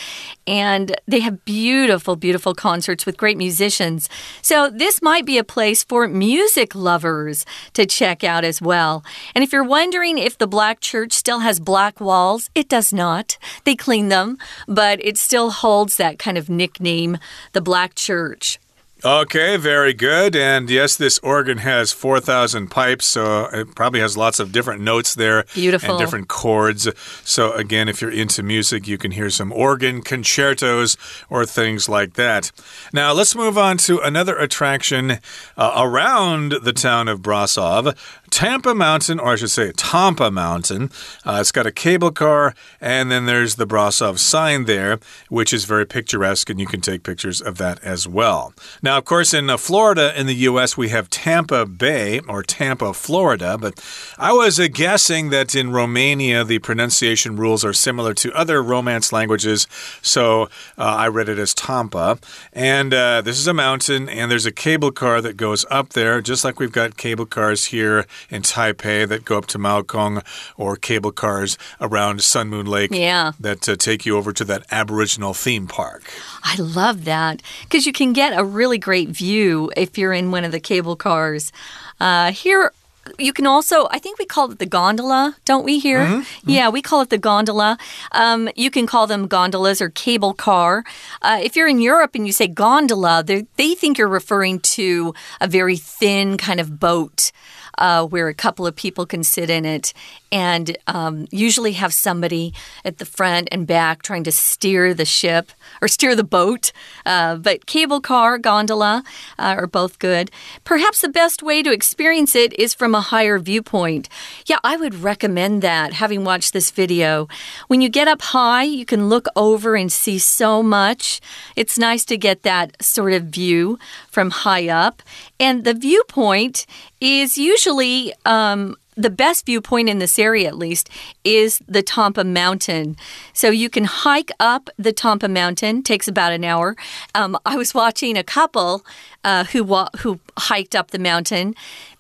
And 0.46 0.96
they 1.06 1.20
have 1.20 1.44
beautiful, 1.44 2.16
beautiful 2.16 2.54
concerts 2.54 3.06
with 3.06 3.16
great 3.16 3.36
musicians. 3.36 4.08
So 4.42 4.70
this 4.70 5.02
might 5.02 5.24
be 5.24 5.38
a 5.38 5.44
place 5.44 5.82
for 5.82 6.06
music 6.06 6.74
lovers 6.74 7.44
to 7.72 7.86
check 7.86 8.22
out 8.22 8.44
as 8.44 8.60
well. 8.60 9.04
And 9.34 9.42
if 9.42 9.52
you're 9.52 9.64
wondering 9.64 10.18
if 10.18 10.38
the 10.38 10.46
Black 10.46 10.80
Church 10.80 11.12
still 11.12 11.40
has 11.40 11.58
black 11.58 12.00
walls, 12.00 12.50
it 12.54 12.68
does 12.68 12.92
not. 12.92 13.38
They 13.64 13.74
clean 13.74 14.08
them, 14.08 14.38
but 14.68 15.04
it 15.04 15.16
still 15.18 15.50
holds 15.50 15.96
that 15.96 16.18
kind 16.18 16.38
of 16.38 16.48
nickname, 16.48 17.05
the 17.52 17.60
Black 17.60 17.94
Church. 17.94 18.58
Okay, 19.04 19.58
very 19.58 19.92
good. 19.92 20.34
And 20.34 20.70
yes, 20.70 20.96
this 20.96 21.18
organ 21.18 21.58
has 21.58 21.92
4,000 21.92 22.68
pipes, 22.68 23.06
so 23.06 23.44
it 23.52 23.74
probably 23.74 24.00
has 24.00 24.16
lots 24.16 24.40
of 24.40 24.52
different 24.52 24.80
notes 24.80 25.14
there. 25.14 25.44
Beautiful. 25.52 25.90
And 25.90 25.98
different 25.98 26.28
chords. 26.28 26.88
So, 27.22 27.52
again, 27.52 27.90
if 27.90 28.00
you're 28.00 28.10
into 28.10 28.42
music, 28.42 28.88
you 28.88 28.96
can 28.96 29.10
hear 29.10 29.28
some 29.28 29.52
organ 29.52 30.00
concertos 30.00 30.96
or 31.28 31.44
things 31.44 31.90
like 31.90 32.14
that. 32.14 32.50
Now, 32.90 33.12
let's 33.12 33.36
move 33.36 33.58
on 33.58 33.76
to 33.78 34.00
another 34.00 34.36
attraction 34.36 35.18
uh, 35.58 35.72
around 35.76 36.54
the 36.62 36.72
town 36.72 37.06
of 37.06 37.20
Brasov. 37.20 37.94
Tampa 38.36 38.74
Mountain, 38.74 39.18
or 39.18 39.32
I 39.32 39.36
should 39.36 39.50
say 39.50 39.72
Tampa 39.72 40.30
Mountain. 40.30 40.90
Uh, 41.24 41.38
it's 41.40 41.50
got 41.50 41.64
a 41.64 41.72
cable 41.72 42.10
car, 42.10 42.54
and 42.82 43.10
then 43.10 43.24
there's 43.24 43.54
the 43.54 43.66
Brasov 43.66 44.18
sign 44.18 44.66
there, 44.66 45.00
which 45.30 45.54
is 45.54 45.64
very 45.64 45.86
picturesque, 45.86 46.50
and 46.50 46.60
you 46.60 46.66
can 46.66 46.82
take 46.82 47.02
pictures 47.02 47.40
of 47.40 47.56
that 47.56 47.82
as 47.82 48.06
well. 48.06 48.52
Now, 48.82 48.98
of 48.98 49.06
course, 49.06 49.32
in 49.32 49.48
uh, 49.48 49.56
Florida, 49.56 50.12
in 50.20 50.26
the 50.26 50.34
U.S., 50.34 50.76
we 50.76 50.90
have 50.90 51.08
Tampa 51.08 51.64
Bay 51.64 52.20
or 52.28 52.42
Tampa, 52.42 52.92
Florida, 52.92 53.56
but 53.56 53.82
I 54.18 54.34
was 54.34 54.60
uh, 54.60 54.68
guessing 54.70 55.30
that 55.30 55.54
in 55.54 55.72
Romania, 55.72 56.44
the 56.44 56.58
pronunciation 56.58 57.36
rules 57.36 57.64
are 57.64 57.72
similar 57.72 58.12
to 58.12 58.30
other 58.34 58.62
Romance 58.62 59.14
languages, 59.14 59.66
so 60.02 60.42
uh, 60.76 60.82
I 60.84 61.08
read 61.08 61.30
it 61.30 61.38
as 61.38 61.54
Tampa. 61.54 62.18
And 62.52 62.92
uh, 62.92 63.22
this 63.22 63.38
is 63.38 63.46
a 63.46 63.54
mountain, 63.54 64.10
and 64.10 64.30
there's 64.30 64.44
a 64.44 64.52
cable 64.52 64.92
car 64.92 65.22
that 65.22 65.38
goes 65.38 65.64
up 65.70 65.94
there, 65.94 66.20
just 66.20 66.44
like 66.44 66.60
we've 66.60 66.70
got 66.70 66.98
cable 66.98 67.24
cars 67.24 67.66
here 67.66 68.04
in 68.30 68.42
Taipei 68.42 69.08
that 69.08 69.24
go 69.24 69.38
up 69.38 69.46
to 69.46 69.58
Maokong 69.58 70.24
or 70.56 70.76
cable 70.76 71.12
cars 71.12 71.58
around 71.80 72.22
Sun 72.22 72.48
Moon 72.48 72.66
Lake 72.66 72.90
yeah. 72.92 73.32
that 73.40 73.68
uh, 73.68 73.76
take 73.76 74.06
you 74.06 74.16
over 74.16 74.32
to 74.32 74.44
that 74.44 74.64
Aboriginal 74.70 75.34
theme 75.34 75.66
park. 75.66 76.02
I 76.42 76.56
love 76.56 77.04
that 77.04 77.42
because 77.62 77.86
you 77.86 77.92
can 77.92 78.12
get 78.12 78.36
a 78.36 78.44
really 78.44 78.78
great 78.78 79.08
view 79.08 79.70
if 79.76 79.98
you're 79.98 80.12
in 80.12 80.30
one 80.30 80.44
of 80.44 80.52
the 80.52 80.60
cable 80.60 80.96
cars. 80.96 81.52
Uh, 82.00 82.32
here, 82.32 82.72
you 83.18 83.32
can 83.32 83.46
also, 83.46 83.88
I 83.90 83.98
think 83.98 84.18
we 84.18 84.26
call 84.26 84.50
it 84.50 84.58
the 84.58 84.66
gondola, 84.66 85.36
don't 85.44 85.64
we 85.64 85.78
here? 85.78 86.04
Mm 86.06 86.20
-hmm. 86.20 86.24
Yeah, 86.44 86.72
we 86.72 86.80
call 86.80 87.02
it 87.02 87.10
the 87.10 87.18
gondola. 87.18 87.78
Um, 88.12 88.48
you 88.54 88.70
can 88.70 88.86
call 88.86 89.06
them 89.06 89.26
gondolas 89.28 89.80
or 89.80 89.90
cable 89.90 90.34
car. 90.34 90.84
Uh, 91.22 91.38
if 91.42 91.54
you're 91.56 91.70
in 91.70 91.80
Europe 91.80 92.18
and 92.18 92.26
you 92.26 92.32
say 92.32 92.48
gondola, 92.48 93.22
they 93.56 93.74
think 93.74 93.98
you're 93.98 94.12
referring 94.20 94.60
to 94.76 95.14
a 95.40 95.46
very 95.48 95.78
thin 95.98 96.36
kind 96.36 96.60
of 96.60 96.78
boat 96.78 97.32
uh, 97.78 98.04
where 98.04 98.28
a 98.28 98.34
couple 98.34 98.66
of 98.66 98.74
people 98.74 99.06
can 99.06 99.22
sit 99.22 99.50
in 99.50 99.64
it 99.64 99.92
and 100.32 100.76
um, 100.86 101.26
usually 101.30 101.72
have 101.72 101.94
somebody 101.94 102.52
at 102.84 102.98
the 102.98 103.06
front 103.06 103.48
and 103.52 103.66
back 103.66 104.02
trying 104.02 104.24
to 104.24 104.32
steer 104.32 104.92
the 104.94 105.04
ship 105.04 105.52
or 105.80 105.88
steer 105.88 106.16
the 106.16 106.24
boat. 106.24 106.72
Uh, 107.04 107.36
but 107.36 107.66
cable 107.66 108.00
car, 108.00 108.38
gondola 108.38 109.04
uh, 109.38 109.54
are 109.58 109.66
both 109.66 109.98
good. 109.98 110.30
Perhaps 110.64 111.00
the 111.00 111.08
best 111.08 111.42
way 111.42 111.62
to 111.62 111.72
experience 111.72 112.34
it 112.34 112.52
is 112.58 112.74
from 112.74 112.94
a 112.94 113.00
higher 113.00 113.38
viewpoint. 113.38 114.08
Yeah, 114.46 114.58
I 114.64 114.76
would 114.76 115.02
recommend 115.02 115.62
that, 115.62 115.92
having 115.94 116.24
watched 116.24 116.52
this 116.52 116.70
video. 116.70 117.28
When 117.68 117.80
you 117.80 117.88
get 117.88 118.08
up 118.08 118.22
high, 118.22 118.64
you 118.64 118.84
can 118.84 119.08
look 119.08 119.26
over 119.36 119.76
and 119.76 119.90
see 119.90 120.18
so 120.18 120.62
much. 120.62 121.20
It's 121.54 121.78
nice 121.78 122.04
to 122.06 122.16
get 122.16 122.42
that 122.42 122.82
sort 122.82 123.12
of 123.12 123.24
view 123.24 123.78
from 124.10 124.30
high 124.30 124.68
up. 124.68 125.02
And 125.38 125.64
the 125.64 125.74
viewpoint 125.74 126.66
is 127.00 127.36
usually 127.36 128.12
um, 128.24 128.76
the 128.96 129.10
best 129.10 129.46
viewpoint 129.46 129.88
in 129.88 129.98
this 129.98 130.18
area, 130.18 130.48
at 130.48 130.56
least, 130.56 130.88
is 131.22 131.60
the 131.68 131.82
Tampa 131.82 132.24
Mountain. 132.24 132.96
So 133.32 133.50
you 133.50 133.68
can 133.68 133.84
hike 133.84 134.30
up 134.40 134.70
the 134.78 134.92
Tampa 134.92 135.28
Mountain. 135.28 135.82
Takes 135.82 136.08
about 136.08 136.32
an 136.32 136.44
hour. 136.44 136.76
Um, 137.14 137.38
I 137.44 137.56
was 137.56 137.74
watching 137.74 138.16
a 138.16 138.24
couple 138.24 138.84
uh, 139.22 139.44
who 139.44 139.64
who 139.98 140.20
hiked 140.38 140.74
up 140.74 140.90
the 140.90 140.98
mountain. 140.98 141.54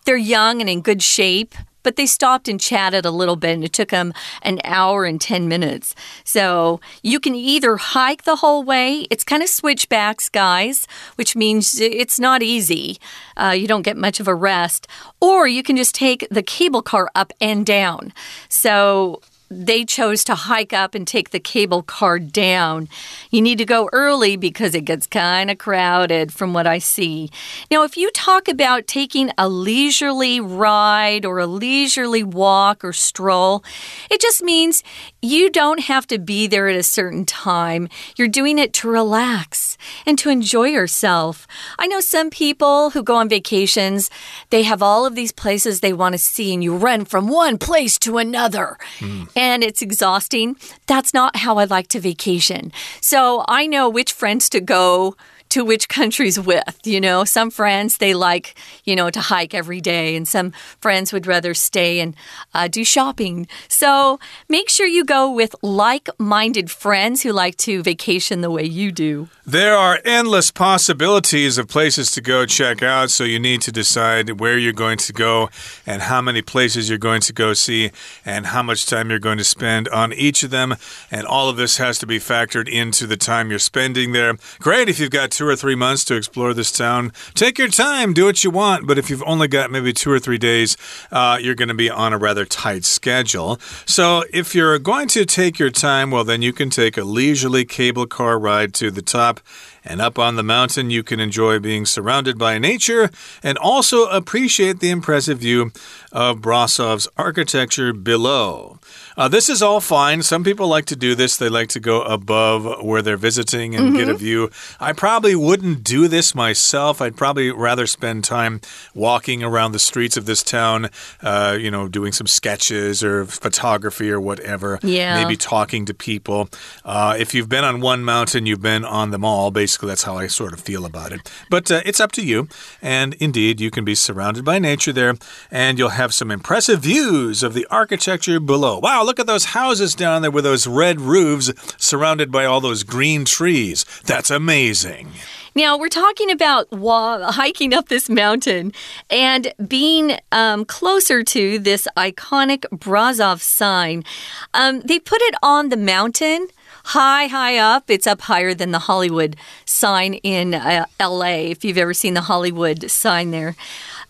They're 0.04 0.16
young 0.16 0.60
and 0.60 0.70
in 0.70 0.80
good 0.80 1.02
shape 1.02 1.54
but 1.86 1.94
they 1.94 2.04
stopped 2.04 2.48
and 2.48 2.58
chatted 2.58 3.06
a 3.06 3.12
little 3.12 3.36
bit, 3.36 3.54
and 3.54 3.62
it 3.62 3.72
took 3.72 3.90
them 3.90 4.12
an 4.42 4.58
hour 4.64 5.04
and 5.04 5.20
10 5.20 5.46
minutes. 5.46 5.94
So 6.24 6.80
you 7.00 7.20
can 7.20 7.36
either 7.36 7.76
hike 7.76 8.24
the 8.24 8.34
whole 8.34 8.64
way, 8.64 9.06
it's 9.08 9.22
kind 9.22 9.40
of 9.40 9.48
switchbacks, 9.48 10.28
guys, 10.28 10.88
which 11.14 11.36
means 11.36 11.80
it's 11.80 12.18
not 12.18 12.42
easy. 12.42 12.98
Uh, 13.36 13.54
you 13.56 13.68
don't 13.68 13.82
get 13.82 13.96
much 13.96 14.18
of 14.18 14.26
a 14.26 14.34
rest, 14.34 14.88
or 15.20 15.46
you 15.46 15.62
can 15.62 15.76
just 15.76 15.94
take 15.94 16.26
the 16.28 16.42
cable 16.42 16.82
car 16.82 17.08
up 17.14 17.32
and 17.40 17.64
down. 17.64 18.12
So 18.48 19.20
they 19.48 19.84
chose 19.84 20.24
to 20.24 20.34
hike 20.34 20.72
up 20.72 20.94
and 20.94 21.06
take 21.06 21.30
the 21.30 21.38
cable 21.38 21.82
car 21.82 22.18
down. 22.18 22.88
You 23.30 23.40
need 23.40 23.58
to 23.58 23.64
go 23.64 23.88
early 23.92 24.36
because 24.36 24.74
it 24.74 24.84
gets 24.84 25.06
kind 25.06 25.50
of 25.50 25.58
crowded 25.58 26.32
from 26.32 26.52
what 26.52 26.66
I 26.66 26.78
see. 26.78 27.30
Now, 27.70 27.84
if 27.84 27.96
you 27.96 28.10
talk 28.10 28.48
about 28.48 28.88
taking 28.88 29.30
a 29.38 29.48
leisurely 29.48 30.40
ride 30.40 31.24
or 31.24 31.38
a 31.38 31.46
leisurely 31.46 32.24
walk 32.24 32.84
or 32.84 32.92
stroll, 32.92 33.64
it 34.10 34.20
just 34.20 34.42
means 34.42 34.82
you 35.22 35.48
don't 35.48 35.80
have 35.80 36.06
to 36.08 36.18
be 36.18 36.46
there 36.46 36.68
at 36.68 36.76
a 36.76 36.82
certain 36.82 37.24
time. 37.24 37.88
You're 38.16 38.28
doing 38.28 38.58
it 38.58 38.72
to 38.74 38.90
relax 38.90 39.78
and 40.04 40.18
to 40.18 40.30
enjoy 40.30 40.68
yourself. 40.68 41.46
I 41.78 41.86
know 41.86 42.00
some 42.00 42.30
people 42.30 42.90
who 42.90 43.02
go 43.02 43.16
on 43.16 43.28
vacations, 43.28 44.10
they 44.50 44.64
have 44.64 44.82
all 44.82 45.06
of 45.06 45.14
these 45.14 45.32
places 45.32 45.80
they 45.80 45.92
want 45.92 46.14
to 46.14 46.18
see, 46.18 46.52
and 46.52 46.64
you 46.64 46.76
run 46.76 47.04
from 47.04 47.28
one 47.28 47.58
place 47.58 47.98
to 48.00 48.18
another. 48.18 48.76
Mm 48.98 49.35
and 49.36 49.62
it's 49.62 49.82
exhausting. 49.82 50.56
That's 50.86 51.14
not 51.14 51.36
how 51.36 51.58
I 51.58 51.64
like 51.64 51.88
to 51.88 52.00
vacation. 52.00 52.72
So 53.00 53.44
I 53.46 53.66
know 53.66 53.88
which 53.88 54.12
friends 54.12 54.48
to 54.50 54.60
go 54.60 55.16
to 55.56 55.64
which 55.64 55.88
countries 55.88 56.38
with. 56.38 56.78
You 56.84 57.00
know, 57.00 57.24
some 57.24 57.50
friends 57.50 57.96
they 57.96 58.12
like, 58.12 58.54
you 58.84 58.94
know, 58.94 59.08
to 59.08 59.20
hike 59.20 59.54
every 59.54 59.80
day, 59.80 60.14
and 60.14 60.28
some 60.28 60.52
friends 60.80 61.14
would 61.14 61.26
rather 61.26 61.54
stay 61.54 61.98
and 61.98 62.14
uh, 62.52 62.68
do 62.68 62.84
shopping. 62.84 63.48
So 63.66 64.20
make 64.50 64.68
sure 64.68 64.86
you 64.86 65.02
go 65.02 65.32
with 65.32 65.56
like 65.62 66.10
minded 66.18 66.70
friends 66.70 67.22
who 67.22 67.32
like 67.32 67.56
to 67.64 67.82
vacation 67.82 68.42
the 68.42 68.50
way 68.50 68.64
you 68.64 68.92
do. 68.92 69.30
There 69.46 69.74
are 69.76 69.98
endless 70.04 70.50
possibilities 70.50 71.56
of 71.56 71.68
places 71.68 72.10
to 72.12 72.20
go 72.20 72.44
check 72.44 72.82
out, 72.82 73.10
so 73.10 73.24
you 73.24 73.38
need 73.38 73.62
to 73.62 73.72
decide 73.72 74.40
where 74.40 74.58
you're 74.58 74.74
going 74.74 74.98
to 74.98 75.12
go 75.12 75.48
and 75.86 76.02
how 76.02 76.20
many 76.20 76.42
places 76.42 76.90
you're 76.90 76.98
going 76.98 77.22
to 77.22 77.32
go 77.32 77.54
see 77.54 77.92
and 78.26 78.46
how 78.46 78.62
much 78.62 78.84
time 78.84 79.08
you're 79.08 79.18
going 79.20 79.38
to 79.38 79.44
spend 79.44 79.88
on 79.88 80.12
each 80.12 80.42
of 80.42 80.50
them. 80.50 80.74
And 81.10 81.26
all 81.26 81.48
of 81.48 81.56
this 81.56 81.78
has 81.78 81.98
to 82.00 82.06
be 82.06 82.18
factored 82.18 82.68
into 82.68 83.06
the 83.06 83.16
time 83.16 83.48
you're 83.48 83.58
spending 83.58 84.12
there. 84.12 84.36
Great 84.58 84.90
if 84.90 84.98
you've 85.00 85.10
got 85.10 85.30
two 85.30 85.45
or 85.48 85.56
three 85.56 85.74
months 85.74 86.04
to 86.06 86.16
explore 86.16 86.54
this 86.54 86.72
town. 86.72 87.12
Take 87.34 87.58
your 87.58 87.68
time, 87.68 88.12
do 88.12 88.24
what 88.24 88.42
you 88.44 88.50
want, 88.50 88.86
but 88.86 88.98
if 88.98 89.10
you've 89.10 89.22
only 89.24 89.48
got 89.48 89.70
maybe 89.70 89.92
two 89.92 90.10
or 90.10 90.18
three 90.18 90.38
days, 90.38 90.76
uh, 91.10 91.38
you're 91.40 91.54
going 91.54 91.68
to 91.68 91.74
be 91.74 91.90
on 91.90 92.12
a 92.12 92.18
rather 92.18 92.44
tight 92.44 92.84
schedule. 92.84 93.58
So 93.86 94.24
if 94.32 94.54
you're 94.54 94.78
going 94.78 95.08
to 95.08 95.24
take 95.24 95.58
your 95.58 95.70
time, 95.70 96.10
well, 96.10 96.24
then 96.24 96.42
you 96.42 96.52
can 96.52 96.70
take 96.70 96.96
a 96.96 97.04
leisurely 97.04 97.64
cable 97.64 98.06
car 98.06 98.38
ride 98.38 98.74
to 98.74 98.90
the 98.90 99.02
top 99.02 99.40
and 99.86 100.00
up 100.00 100.18
on 100.18 100.34
the 100.34 100.42
mountain, 100.42 100.90
you 100.90 101.04
can 101.04 101.20
enjoy 101.20 101.60
being 101.60 101.86
surrounded 101.86 102.36
by 102.36 102.58
nature 102.58 103.08
and 103.42 103.56
also 103.56 104.06
appreciate 104.06 104.80
the 104.80 104.90
impressive 104.90 105.38
view 105.38 105.70
of 106.10 106.38
Brasov's 106.38 107.06
architecture 107.16 107.92
below. 107.92 108.80
Uh, 109.16 109.28
this 109.28 109.48
is 109.48 109.62
all 109.62 109.80
fine. 109.80 110.22
Some 110.22 110.44
people 110.44 110.68
like 110.68 110.84
to 110.86 110.96
do 110.96 111.14
this. 111.14 111.36
They 111.38 111.48
like 111.48 111.68
to 111.68 111.80
go 111.80 112.02
above 112.02 112.84
where 112.84 113.00
they're 113.00 113.16
visiting 113.16 113.74
and 113.74 113.86
mm 113.86 113.92
-hmm. 113.92 113.96
get 113.96 114.08
a 114.08 114.10
mm-hmm. 114.10 114.18
view. 114.18 114.50
I 114.78 114.92
probably 114.92 115.34
wouldn't 115.34 115.82
do 115.84 116.08
this 116.08 116.34
myself. 116.34 117.00
I'd 117.00 117.16
probably 117.16 117.50
rather 117.50 117.86
spend 117.86 118.24
time 118.24 118.60
walking 118.94 119.42
around 119.42 119.72
the 119.72 119.78
streets 119.78 120.16
of 120.16 120.24
this 120.24 120.42
town, 120.42 120.90
uh, 121.22 121.56
you 121.58 121.70
know, 121.70 121.88
doing 121.88 122.12
some 122.12 122.28
sketches 122.28 123.02
or 123.02 123.24
photography 123.26 124.10
or 124.10 124.20
whatever. 124.20 124.78
Yeah. 124.82 125.22
Maybe 125.22 125.36
talking 125.36 125.86
to 125.86 125.94
people. 125.94 126.48
Uh, 126.84 127.14
if 127.18 127.34
you've 127.34 127.48
been 127.48 127.64
on 127.64 127.80
one 127.82 128.04
mountain, 128.04 128.46
you've 128.46 128.68
been 128.72 128.84
on 128.84 129.10
them 129.10 129.24
all. 129.24 129.50
Basically, 129.50 129.88
that's 129.88 130.04
how 130.04 130.22
I 130.24 130.28
sort 130.28 130.52
of 130.52 130.60
feel 130.60 130.84
about 130.84 131.12
it. 131.12 131.20
But 131.50 131.70
uh, 131.70 131.80
it's 131.88 132.00
up 132.00 132.12
to 132.12 132.22
you. 132.22 132.48
And 132.82 133.14
indeed, 133.14 133.60
you 133.60 133.70
can 133.70 133.84
be 133.84 133.94
surrounded 133.94 134.44
by 134.44 134.58
nature 134.58 134.92
there, 134.92 135.14
and 135.50 135.78
you'll 135.78 135.96
have 136.02 136.12
some 136.12 136.34
impressive 136.34 136.80
views 136.80 137.42
of 137.42 137.52
the 137.54 137.66
architecture 137.70 138.40
below. 138.40 138.78
Wow, 138.78 139.05
look 139.06 139.20
at 139.20 139.26
those 139.26 139.46
houses 139.46 139.94
down 139.94 140.22
there 140.22 140.30
with 140.30 140.44
those 140.44 140.66
red 140.66 141.00
roofs 141.00 141.52
surrounded 141.78 142.30
by 142.30 142.44
all 142.44 142.60
those 142.60 142.82
green 142.82 143.24
trees. 143.24 143.84
That's 144.04 144.30
amazing. 144.30 145.12
Now, 145.54 145.78
we're 145.78 145.88
talking 145.88 146.30
about 146.30 146.68
hiking 146.70 147.72
up 147.72 147.88
this 147.88 148.10
mountain 148.10 148.72
and 149.08 149.54
being 149.66 150.18
um, 150.30 150.66
closer 150.66 151.22
to 151.22 151.58
this 151.58 151.88
iconic 151.96 152.66
Brasov 152.72 153.40
sign. 153.40 154.04
Um, 154.52 154.80
they 154.80 154.98
put 154.98 155.22
it 155.22 155.34
on 155.42 155.70
the 155.70 155.78
mountain 155.78 156.48
high, 156.86 157.26
high 157.26 157.56
up. 157.56 157.90
It's 157.90 158.06
up 158.06 158.20
higher 158.22 158.54
than 158.54 158.70
the 158.70 158.80
Hollywood 158.80 159.34
sign 159.64 160.14
in 160.14 160.54
uh, 160.54 160.86
LA, 161.00 161.50
if 161.50 161.64
you've 161.64 161.78
ever 161.78 161.94
seen 161.94 162.14
the 162.14 162.22
Hollywood 162.22 162.90
sign 162.90 163.30
there. 163.32 163.56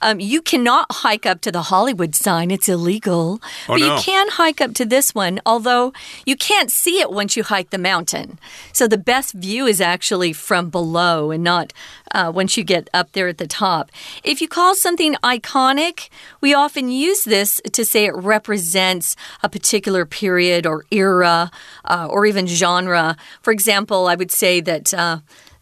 Um, 0.01 0.21
you 0.21 0.43
cannot 0.43 0.87
hike 0.91 1.27
up 1.27 1.41
to 1.43 1.53
the 1.53 1.63
Hollywood 1.63 2.15
sign, 2.15 2.51
it's 2.51 2.69
illegal. 2.69 3.41
Oh, 3.43 3.75
but 3.75 3.81
no. 3.81 3.95
you 3.95 4.01
can 4.01 4.29
hike 4.31 4.61
up 4.61 4.75
to 4.75 4.85
this 4.85 5.15
one, 5.15 5.41
although 5.47 5.93
you 6.25 6.37
can't 6.37 6.71
see 6.71 7.01
it 7.01 7.11
once 7.11 7.37
you 7.37 7.45
hike 7.45 7.71
the 7.71 7.79
mountain. 7.79 8.39
So 8.73 8.87
the 8.87 8.99
best 8.99 9.33
view 9.35 9.67
is 9.67 9.81
actually 9.81 10.33
from 10.33 10.71
below 10.71 11.31
and 11.31 11.43
not 11.43 11.73
uh, 12.13 12.31
once 12.35 12.57
you 12.57 12.65
get 12.65 12.89
up 12.95 13.13
there 13.13 13.29
at 13.29 13.39
the 13.39 13.47
top. 13.47 13.91
If 14.25 14.41
you 14.41 14.49
call 14.49 14.75
something 14.75 15.15
iconic, 15.23 16.09
we 16.41 16.55
often 16.55 16.89
use 16.89 17.25
this 17.25 17.61
to 17.73 17.85
say 17.85 18.07
it 18.07 18.15
represents 18.15 19.17
a 19.43 19.49
particular 19.49 20.05
period 20.05 20.67
or 20.67 20.85
era 20.91 21.51
uh, 21.85 22.09
or 22.11 22.27
even 22.27 22.47
genre. 22.47 23.17
For 23.43 23.53
example, 23.53 24.07
I 24.07 24.15
would 24.15 24.31
say 24.31 24.61
that. 24.61 24.93
Uh, 24.93 25.21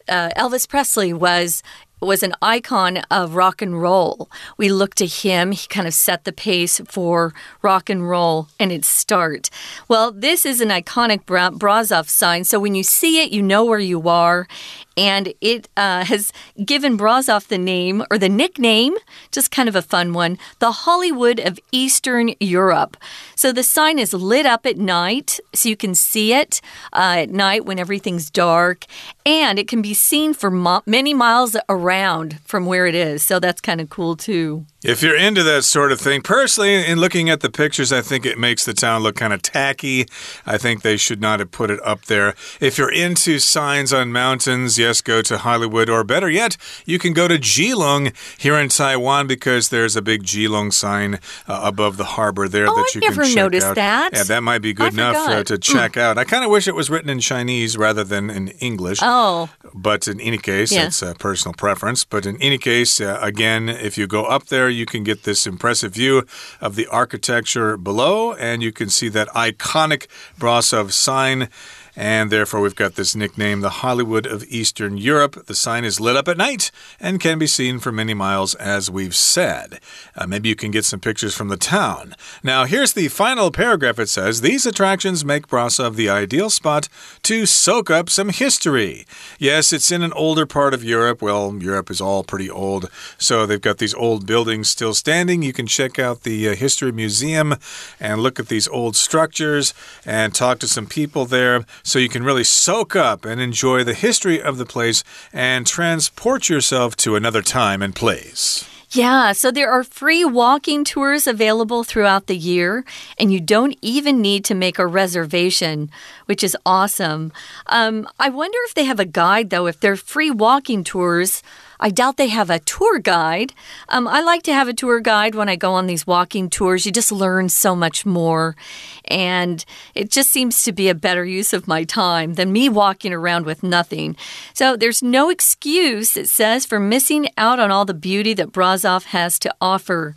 uh, 0.08 0.28
Elvis 0.36 0.68
Presley 0.68 1.12
was 1.12 1.62
was 2.06 2.22
an 2.22 2.34
icon 2.42 2.98
of 3.10 3.34
rock 3.34 3.62
and 3.62 3.80
roll. 3.80 4.30
We 4.56 4.68
look 4.70 4.94
to 4.96 5.06
him. 5.06 5.52
He 5.52 5.66
kind 5.68 5.86
of 5.86 5.94
set 5.94 6.24
the 6.24 6.32
pace 6.32 6.80
for 6.86 7.32
rock 7.62 7.90
and 7.90 8.08
roll 8.08 8.48
and 8.58 8.70
its 8.72 8.88
start. 8.88 9.50
Well, 9.88 10.12
this 10.12 10.44
is 10.46 10.60
an 10.60 10.68
iconic 10.68 11.26
Bra 11.26 11.50
Brasov 11.50 12.08
sign. 12.08 12.44
So 12.44 12.58
when 12.58 12.74
you 12.74 12.82
see 12.82 13.22
it, 13.22 13.30
you 13.30 13.42
know 13.42 13.64
where 13.64 13.78
you 13.78 14.08
are 14.08 14.46
and 14.96 15.32
it 15.40 15.68
uh, 15.76 16.04
has 16.04 16.32
given 16.64 16.96
Brasov 16.96 17.48
the 17.48 17.58
name 17.58 18.04
or 18.10 18.18
the 18.18 18.28
nickname, 18.28 18.94
just 19.32 19.50
kind 19.50 19.68
of 19.68 19.76
a 19.76 19.82
fun 19.82 20.12
one, 20.12 20.38
the 20.58 20.72
Hollywood 20.72 21.40
of 21.40 21.58
Eastern 21.72 22.34
Europe. 22.40 22.96
So 23.34 23.52
the 23.52 23.62
sign 23.62 23.98
is 23.98 24.12
lit 24.14 24.46
up 24.46 24.66
at 24.66 24.76
night, 24.76 25.40
so 25.52 25.68
you 25.68 25.76
can 25.76 25.94
see 25.94 26.32
it 26.32 26.60
uh, 26.92 27.16
at 27.18 27.30
night 27.30 27.64
when 27.64 27.78
everything's 27.78 28.30
dark, 28.30 28.84
and 29.26 29.58
it 29.58 29.68
can 29.68 29.82
be 29.82 29.94
seen 29.94 30.34
for 30.34 30.50
many 30.86 31.14
miles 31.14 31.56
around 31.68 32.40
from 32.44 32.66
where 32.66 32.86
it 32.86 32.94
is. 32.94 33.22
So 33.22 33.38
that's 33.40 33.60
kind 33.60 33.80
of 33.80 33.90
cool 33.90 34.16
too. 34.16 34.66
If 34.84 35.02
you're 35.02 35.16
into 35.16 35.42
that 35.44 35.64
sort 35.64 35.92
of 35.92 36.00
thing, 36.00 36.20
personally, 36.20 36.74
in 36.74 37.00
looking 37.00 37.30
at 37.30 37.40
the 37.40 37.48
pictures, 37.48 37.90
I 37.90 38.02
think 38.02 38.26
it 38.26 38.38
makes 38.38 38.66
the 38.66 38.74
town 38.74 39.02
look 39.02 39.16
kind 39.16 39.32
of 39.32 39.40
tacky. 39.40 40.04
I 40.44 40.58
think 40.58 40.82
they 40.82 40.98
should 40.98 41.22
not 41.22 41.40
have 41.40 41.50
put 41.50 41.70
it 41.70 41.80
up 41.82 42.02
there. 42.02 42.34
If 42.60 42.76
you're 42.76 42.92
into 42.92 43.38
signs 43.38 43.94
on 43.94 44.12
mountains, 44.12 44.78
yes, 44.78 45.00
go 45.00 45.22
to 45.22 45.38
Hollywood, 45.38 45.88
or 45.88 46.04
better 46.04 46.28
yet, 46.28 46.58
you 46.84 46.98
can 46.98 47.14
go 47.14 47.28
to 47.28 47.38
Keelung 47.38 48.12
here 48.38 48.56
in 48.58 48.68
Taiwan 48.68 49.26
because 49.26 49.70
there's 49.70 49.96
a 49.96 50.02
big 50.02 50.24
Keelung 50.24 50.70
sign 50.70 51.14
uh, 51.48 51.62
above 51.64 51.96
the 51.96 52.04
harbor 52.04 52.46
there 52.46 52.66
oh, 52.68 52.74
that 52.74 52.94
you 52.94 53.00
I've 53.08 53.14
can 53.14 53.24
check 53.24 53.36
noticed 53.36 53.74
that. 53.76 54.10
Yeah, 54.12 54.24
that 54.24 54.42
might 54.42 54.60
be 54.60 54.74
good 54.74 54.92
I 54.92 55.08
enough 55.08 55.16
uh, 55.16 55.44
to 55.44 55.54
mm. 55.54 55.62
check 55.62 55.96
out. 55.96 56.18
I 56.18 56.24
kind 56.24 56.44
of 56.44 56.50
wish 56.50 56.68
it 56.68 56.74
was 56.74 56.90
written 56.90 57.08
in 57.08 57.20
Chinese 57.20 57.78
rather 57.78 58.04
than 58.04 58.28
in 58.28 58.48
English. 58.60 58.98
Oh. 59.00 59.48
But 59.72 60.06
in 60.06 60.20
any 60.20 60.36
case, 60.36 60.72
yeah. 60.72 60.88
it's 60.88 61.00
a 61.00 61.14
personal 61.14 61.54
preference. 61.54 62.04
But 62.04 62.26
in 62.26 62.36
any 62.42 62.58
case, 62.58 63.00
uh, 63.00 63.18
again, 63.22 63.70
if 63.70 63.96
you 63.96 64.06
go 64.06 64.26
up 64.26 64.48
there, 64.48 64.73
you 64.74 64.86
can 64.86 65.04
get 65.04 65.22
this 65.22 65.46
impressive 65.46 65.94
view 65.94 66.26
of 66.60 66.74
the 66.74 66.86
architecture 66.88 67.76
below, 67.76 68.32
and 68.34 68.62
you 68.62 68.72
can 68.72 68.90
see 68.90 69.08
that 69.08 69.28
iconic 69.28 70.06
Brasov 70.38 70.92
sign. 70.92 71.48
And 71.96 72.30
therefore, 72.30 72.60
we've 72.60 72.74
got 72.74 72.96
this 72.96 73.14
nickname, 73.14 73.60
the 73.60 73.70
Hollywood 73.70 74.26
of 74.26 74.44
Eastern 74.48 74.96
Europe. 74.96 75.46
The 75.46 75.54
sign 75.54 75.84
is 75.84 76.00
lit 76.00 76.16
up 76.16 76.26
at 76.26 76.36
night 76.36 76.72
and 76.98 77.20
can 77.20 77.38
be 77.38 77.46
seen 77.46 77.78
for 77.78 77.92
many 77.92 78.14
miles, 78.14 78.56
as 78.56 78.90
we've 78.90 79.14
said. 79.14 79.78
Uh, 80.16 80.26
maybe 80.26 80.48
you 80.48 80.56
can 80.56 80.72
get 80.72 80.84
some 80.84 80.98
pictures 80.98 81.36
from 81.36 81.48
the 81.48 81.56
town. 81.56 82.16
Now, 82.42 82.64
here's 82.64 82.94
the 82.94 83.08
final 83.08 83.52
paragraph. 83.52 84.00
It 84.00 84.08
says 84.08 84.40
These 84.40 84.66
attractions 84.66 85.24
make 85.24 85.46
Brasov 85.46 85.94
the 85.94 86.08
ideal 86.08 86.50
spot 86.50 86.88
to 87.22 87.46
soak 87.46 87.90
up 87.90 88.10
some 88.10 88.30
history. 88.30 89.06
Yes, 89.38 89.72
it's 89.72 89.92
in 89.92 90.02
an 90.02 90.12
older 90.14 90.46
part 90.46 90.74
of 90.74 90.82
Europe. 90.82 91.22
Well, 91.22 91.54
Europe 91.56 91.90
is 91.90 92.00
all 92.00 92.24
pretty 92.24 92.50
old. 92.50 92.90
So 93.18 93.46
they've 93.46 93.60
got 93.60 93.78
these 93.78 93.94
old 93.94 94.26
buildings 94.26 94.68
still 94.68 94.94
standing. 94.94 95.42
You 95.42 95.52
can 95.52 95.68
check 95.68 96.00
out 96.00 96.22
the 96.22 96.48
uh, 96.48 96.54
History 96.56 96.90
Museum 96.90 97.54
and 98.00 98.20
look 98.20 98.40
at 98.40 98.48
these 98.48 98.66
old 98.66 98.96
structures 98.96 99.74
and 100.04 100.34
talk 100.34 100.58
to 100.58 100.68
some 100.68 100.86
people 100.86 101.24
there 101.24 101.64
so 101.84 102.00
you 102.00 102.08
can 102.08 102.24
really 102.24 102.42
soak 102.42 102.96
up 102.96 103.24
and 103.24 103.40
enjoy 103.40 103.84
the 103.84 103.94
history 103.94 104.42
of 104.42 104.58
the 104.58 104.66
place 104.66 105.04
and 105.32 105.66
transport 105.66 106.48
yourself 106.48 106.96
to 106.96 107.14
another 107.14 107.42
time 107.42 107.82
and 107.82 107.94
place. 107.94 108.68
Yeah, 108.90 109.32
so 109.32 109.50
there 109.50 109.72
are 109.72 109.82
free 109.82 110.24
walking 110.24 110.84
tours 110.84 111.26
available 111.26 111.82
throughout 111.82 112.28
the 112.28 112.36
year, 112.36 112.84
and 113.18 113.32
you 113.32 113.40
don't 113.40 113.76
even 113.82 114.22
need 114.22 114.44
to 114.44 114.54
make 114.54 114.78
a 114.78 114.86
reservation, 114.86 115.90
which 116.26 116.44
is 116.44 116.56
awesome. 116.64 117.32
Um, 117.66 118.08
I 118.20 118.28
wonder 118.28 118.58
if 118.66 118.74
they 118.74 118.84
have 118.84 119.00
a 119.00 119.04
guide, 119.04 119.50
though, 119.50 119.66
if 119.66 119.80
they're 119.80 119.96
free 119.96 120.30
walking 120.30 120.84
tours. 120.84 121.42
I 121.84 121.90
doubt 121.90 122.16
they 122.16 122.28
have 122.28 122.48
a 122.48 122.60
tour 122.60 122.98
guide. 122.98 123.52
Um, 123.90 124.08
I 124.08 124.22
like 124.22 124.42
to 124.44 124.54
have 124.54 124.68
a 124.68 124.72
tour 124.72 125.00
guide 125.00 125.34
when 125.34 125.50
I 125.50 125.56
go 125.56 125.74
on 125.74 125.86
these 125.86 126.06
walking 126.06 126.48
tours. 126.48 126.86
You 126.86 126.92
just 126.92 127.12
learn 127.12 127.50
so 127.50 127.76
much 127.76 128.06
more. 128.06 128.56
And 129.04 129.62
it 129.94 130.10
just 130.10 130.30
seems 130.30 130.62
to 130.62 130.72
be 130.72 130.88
a 130.88 130.94
better 130.94 131.26
use 131.26 131.52
of 131.52 131.68
my 131.68 131.84
time 131.84 132.34
than 132.34 132.54
me 132.54 132.70
walking 132.70 133.12
around 133.12 133.44
with 133.44 133.62
nothing. 133.62 134.16
So 134.54 134.78
there's 134.78 135.02
no 135.02 135.28
excuse, 135.28 136.16
it 136.16 136.30
says, 136.30 136.64
for 136.64 136.80
missing 136.80 137.28
out 137.36 137.60
on 137.60 137.70
all 137.70 137.84
the 137.84 137.92
beauty 137.92 138.32
that 138.32 138.50
Brasov 138.50 139.04
has 139.04 139.38
to 139.40 139.54
offer. 139.60 140.14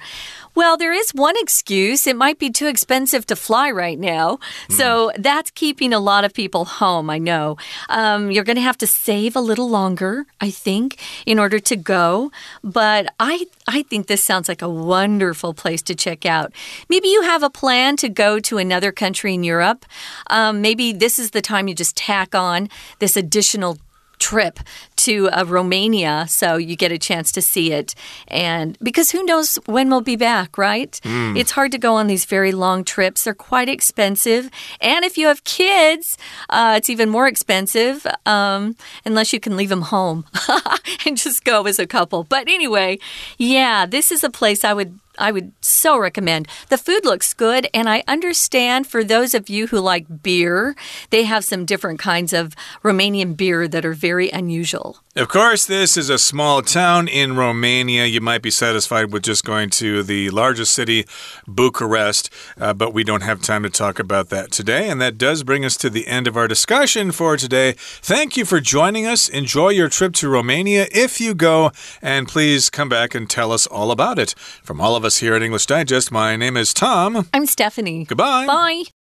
Well, 0.57 0.75
there 0.75 0.91
is 0.91 1.11
one 1.11 1.35
excuse. 1.37 2.07
It 2.07 2.15
might 2.15 2.39
be 2.39 2.49
too 2.49 2.65
expensive 2.65 3.27
to 3.27 3.35
fly 3.35 3.69
right 3.69 3.99
now. 3.99 4.39
Mm. 4.69 4.73
So 4.73 5.11
that's 5.15 5.51
keeping 5.51 5.93
a 5.93 5.99
lot 5.99 6.25
of 6.25 6.33
people 6.33 6.65
home, 6.65 7.11
I 7.11 7.19
know. 7.19 7.57
Um, 7.89 8.31
you're 8.31 8.43
going 8.43 8.55
to 8.55 8.63
have 8.63 8.79
to 8.79 8.87
save 8.87 9.35
a 9.35 9.39
little 9.39 9.69
longer, 9.69 10.25
I 10.41 10.49
think, 10.49 10.97
in 11.27 11.37
order 11.37 11.59
to 11.59 11.75
go. 11.75 12.31
But 12.63 13.13
I, 13.19 13.45
I 13.67 13.83
think 13.83 14.07
this 14.07 14.23
sounds 14.23 14.49
like 14.49 14.63
a 14.63 14.69
wonderful 14.69 15.53
place 15.53 15.83
to 15.83 15.93
check 15.93 16.25
out. 16.25 16.51
Maybe 16.89 17.09
you 17.09 17.21
have 17.21 17.43
a 17.43 17.51
plan 17.51 17.95
to 17.97 18.09
go 18.09 18.39
to 18.39 18.57
another 18.57 18.91
country 18.91 19.35
in 19.35 19.43
Europe. 19.43 19.85
Um, 20.31 20.59
maybe 20.59 20.91
this 20.91 21.19
is 21.19 21.31
the 21.31 21.41
time 21.43 21.67
you 21.67 21.75
just 21.75 21.95
tack 21.95 22.33
on 22.33 22.67
this 22.97 23.15
additional 23.15 23.77
trip 24.19 24.59
to 24.97 25.29
uh, 25.29 25.45
Romania, 25.47 26.25
so 26.27 26.57
you 26.57 26.75
get 26.75 26.91
a 26.91 26.97
chance 26.97 27.31
to 27.33 27.41
see 27.41 27.71
it. 27.71 27.95
And 28.27 28.77
because 28.81 29.11
who 29.11 29.23
knows 29.23 29.55
when 29.65 29.89
we'll 29.89 30.01
be 30.01 30.15
back, 30.15 30.57
right? 30.57 30.99
Mm. 31.03 31.37
It's 31.37 31.51
hard 31.51 31.71
to 31.71 31.77
go 31.77 31.95
on 31.95 32.07
these 32.07 32.25
very 32.25 32.51
long 32.51 32.83
trips. 32.83 33.23
They're 33.23 33.33
quite 33.33 33.69
expensive. 33.69 34.49
And 34.81 35.05
if 35.05 35.17
you 35.17 35.27
have 35.27 35.43
kids, 35.43 36.17
uh, 36.49 36.75
it's 36.77 36.89
even 36.89 37.09
more 37.09 37.27
expensive 37.27 38.05
um, 38.25 38.75
unless 39.05 39.33
you 39.33 39.39
can 39.39 39.55
leave 39.55 39.69
them 39.69 39.83
home 39.83 40.25
and 41.05 41.17
just 41.17 41.43
go 41.43 41.63
as 41.65 41.79
a 41.79 41.87
couple. 41.87 42.23
But 42.23 42.47
anyway, 42.47 42.99
yeah, 43.37 43.85
this 43.85 44.11
is 44.11 44.23
a 44.23 44.29
place 44.29 44.63
I 44.63 44.73
would 44.73 44.99
I 45.17 45.31
would 45.31 45.51
so 45.61 45.97
recommend. 45.97 46.47
The 46.69 46.77
food 46.77 47.05
looks 47.05 47.33
good, 47.33 47.67
and 47.73 47.89
I 47.89 48.03
understand 48.07 48.87
for 48.87 49.03
those 49.03 49.33
of 49.33 49.49
you 49.49 49.67
who 49.67 49.79
like 49.79 50.23
beer, 50.23 50.75
they 51.09 51.23
have 51.23 51.43
some 51.43 51.65
different 51.65 51.99
kinds 51.99 52.33
of 52.33 52.55
Romanian 52.83 53.35
beer 53.35 53.67
that 53.67 53.85
are 53.85 53.93
very 53.93 54.29
unusual. 54.29 54.99
Of 55.17 55.29
course, 55.29 55.65
this 55.65 55.97
is 55.97 56.11
a 56.11 56.19
small 56.19 56.61
town 56.61 57.07
in 57.07 57.35
Romania. 57.35 58.05
You 58.05 58.21
might 58.21 58.43
be 58.43 58.51
satisfied 58.51 59.11
with 59.11 59.23
just 59.23 59.43
going 59.43 59.71
to 59.71 60.03
the 60.03 60.29
largest 60.29 60.75
city, 60.75 61.05
Bucharest, 61.47 62.29
uh, 62.61 62.75
but 62.75 62.93
we 62.93 63.03
don't 63.03 63.23
have 63.23 63.41
time 63.41 63.63
to 63.63 63.69
talk 63.71 63.97
about 63.97 64.29
that 64.29 64.51
today. 64.51 64.87
And 64.87 65.01
that 65.01 65.17
does 65.17 65.41
bring 65.41 65.65
us 65.65 65.75
to 65.77 65.89
the 65.89 66.05
end 66.05 66.27
of 66.27 66.37
our 66.37 66.47
discussion 66.47 67.11
for 67.11 67.35
today. 67.35 67.73
Thank 67.77 68.37
you 68.37 68.45
for 68.45 68.59
joining 68.59 69.07
us. 69.07 69.27
Enjoy 69.27 69.69
your 69.69 69.89
trip 69.89 70.13
to 70.13 70.29
Romania 70.29 70.85
if 70.91 71.19
you 71.19 71.33
go, 71.33 71.71
and 71.99 72.27
please 72.27 72.69
come 72.69 72.87
back 72.87 73.15
and 73.15 73.27
tell 73.27 73.51
us 73.51 73.65
all 73.65 73.89
about 73.89 74.19
it. 74.19 74.35
From 74.37 74.79
all 74.79 74.95
of 74.95 75.03
us 75.03 75.17
here 75.17 75.33
at 75.33 75.41
English 75.41 75.65
Digest, 75.65 76.11
my 76.11 76.35
name 76.35 76.55
is 76.55 76.75
Tom. 76.75 77.27
I'm 77.33 77.47
Stephanie. 77.47 78.05
Goodbye. 78.05 78.45
Bye. 78.45 78.83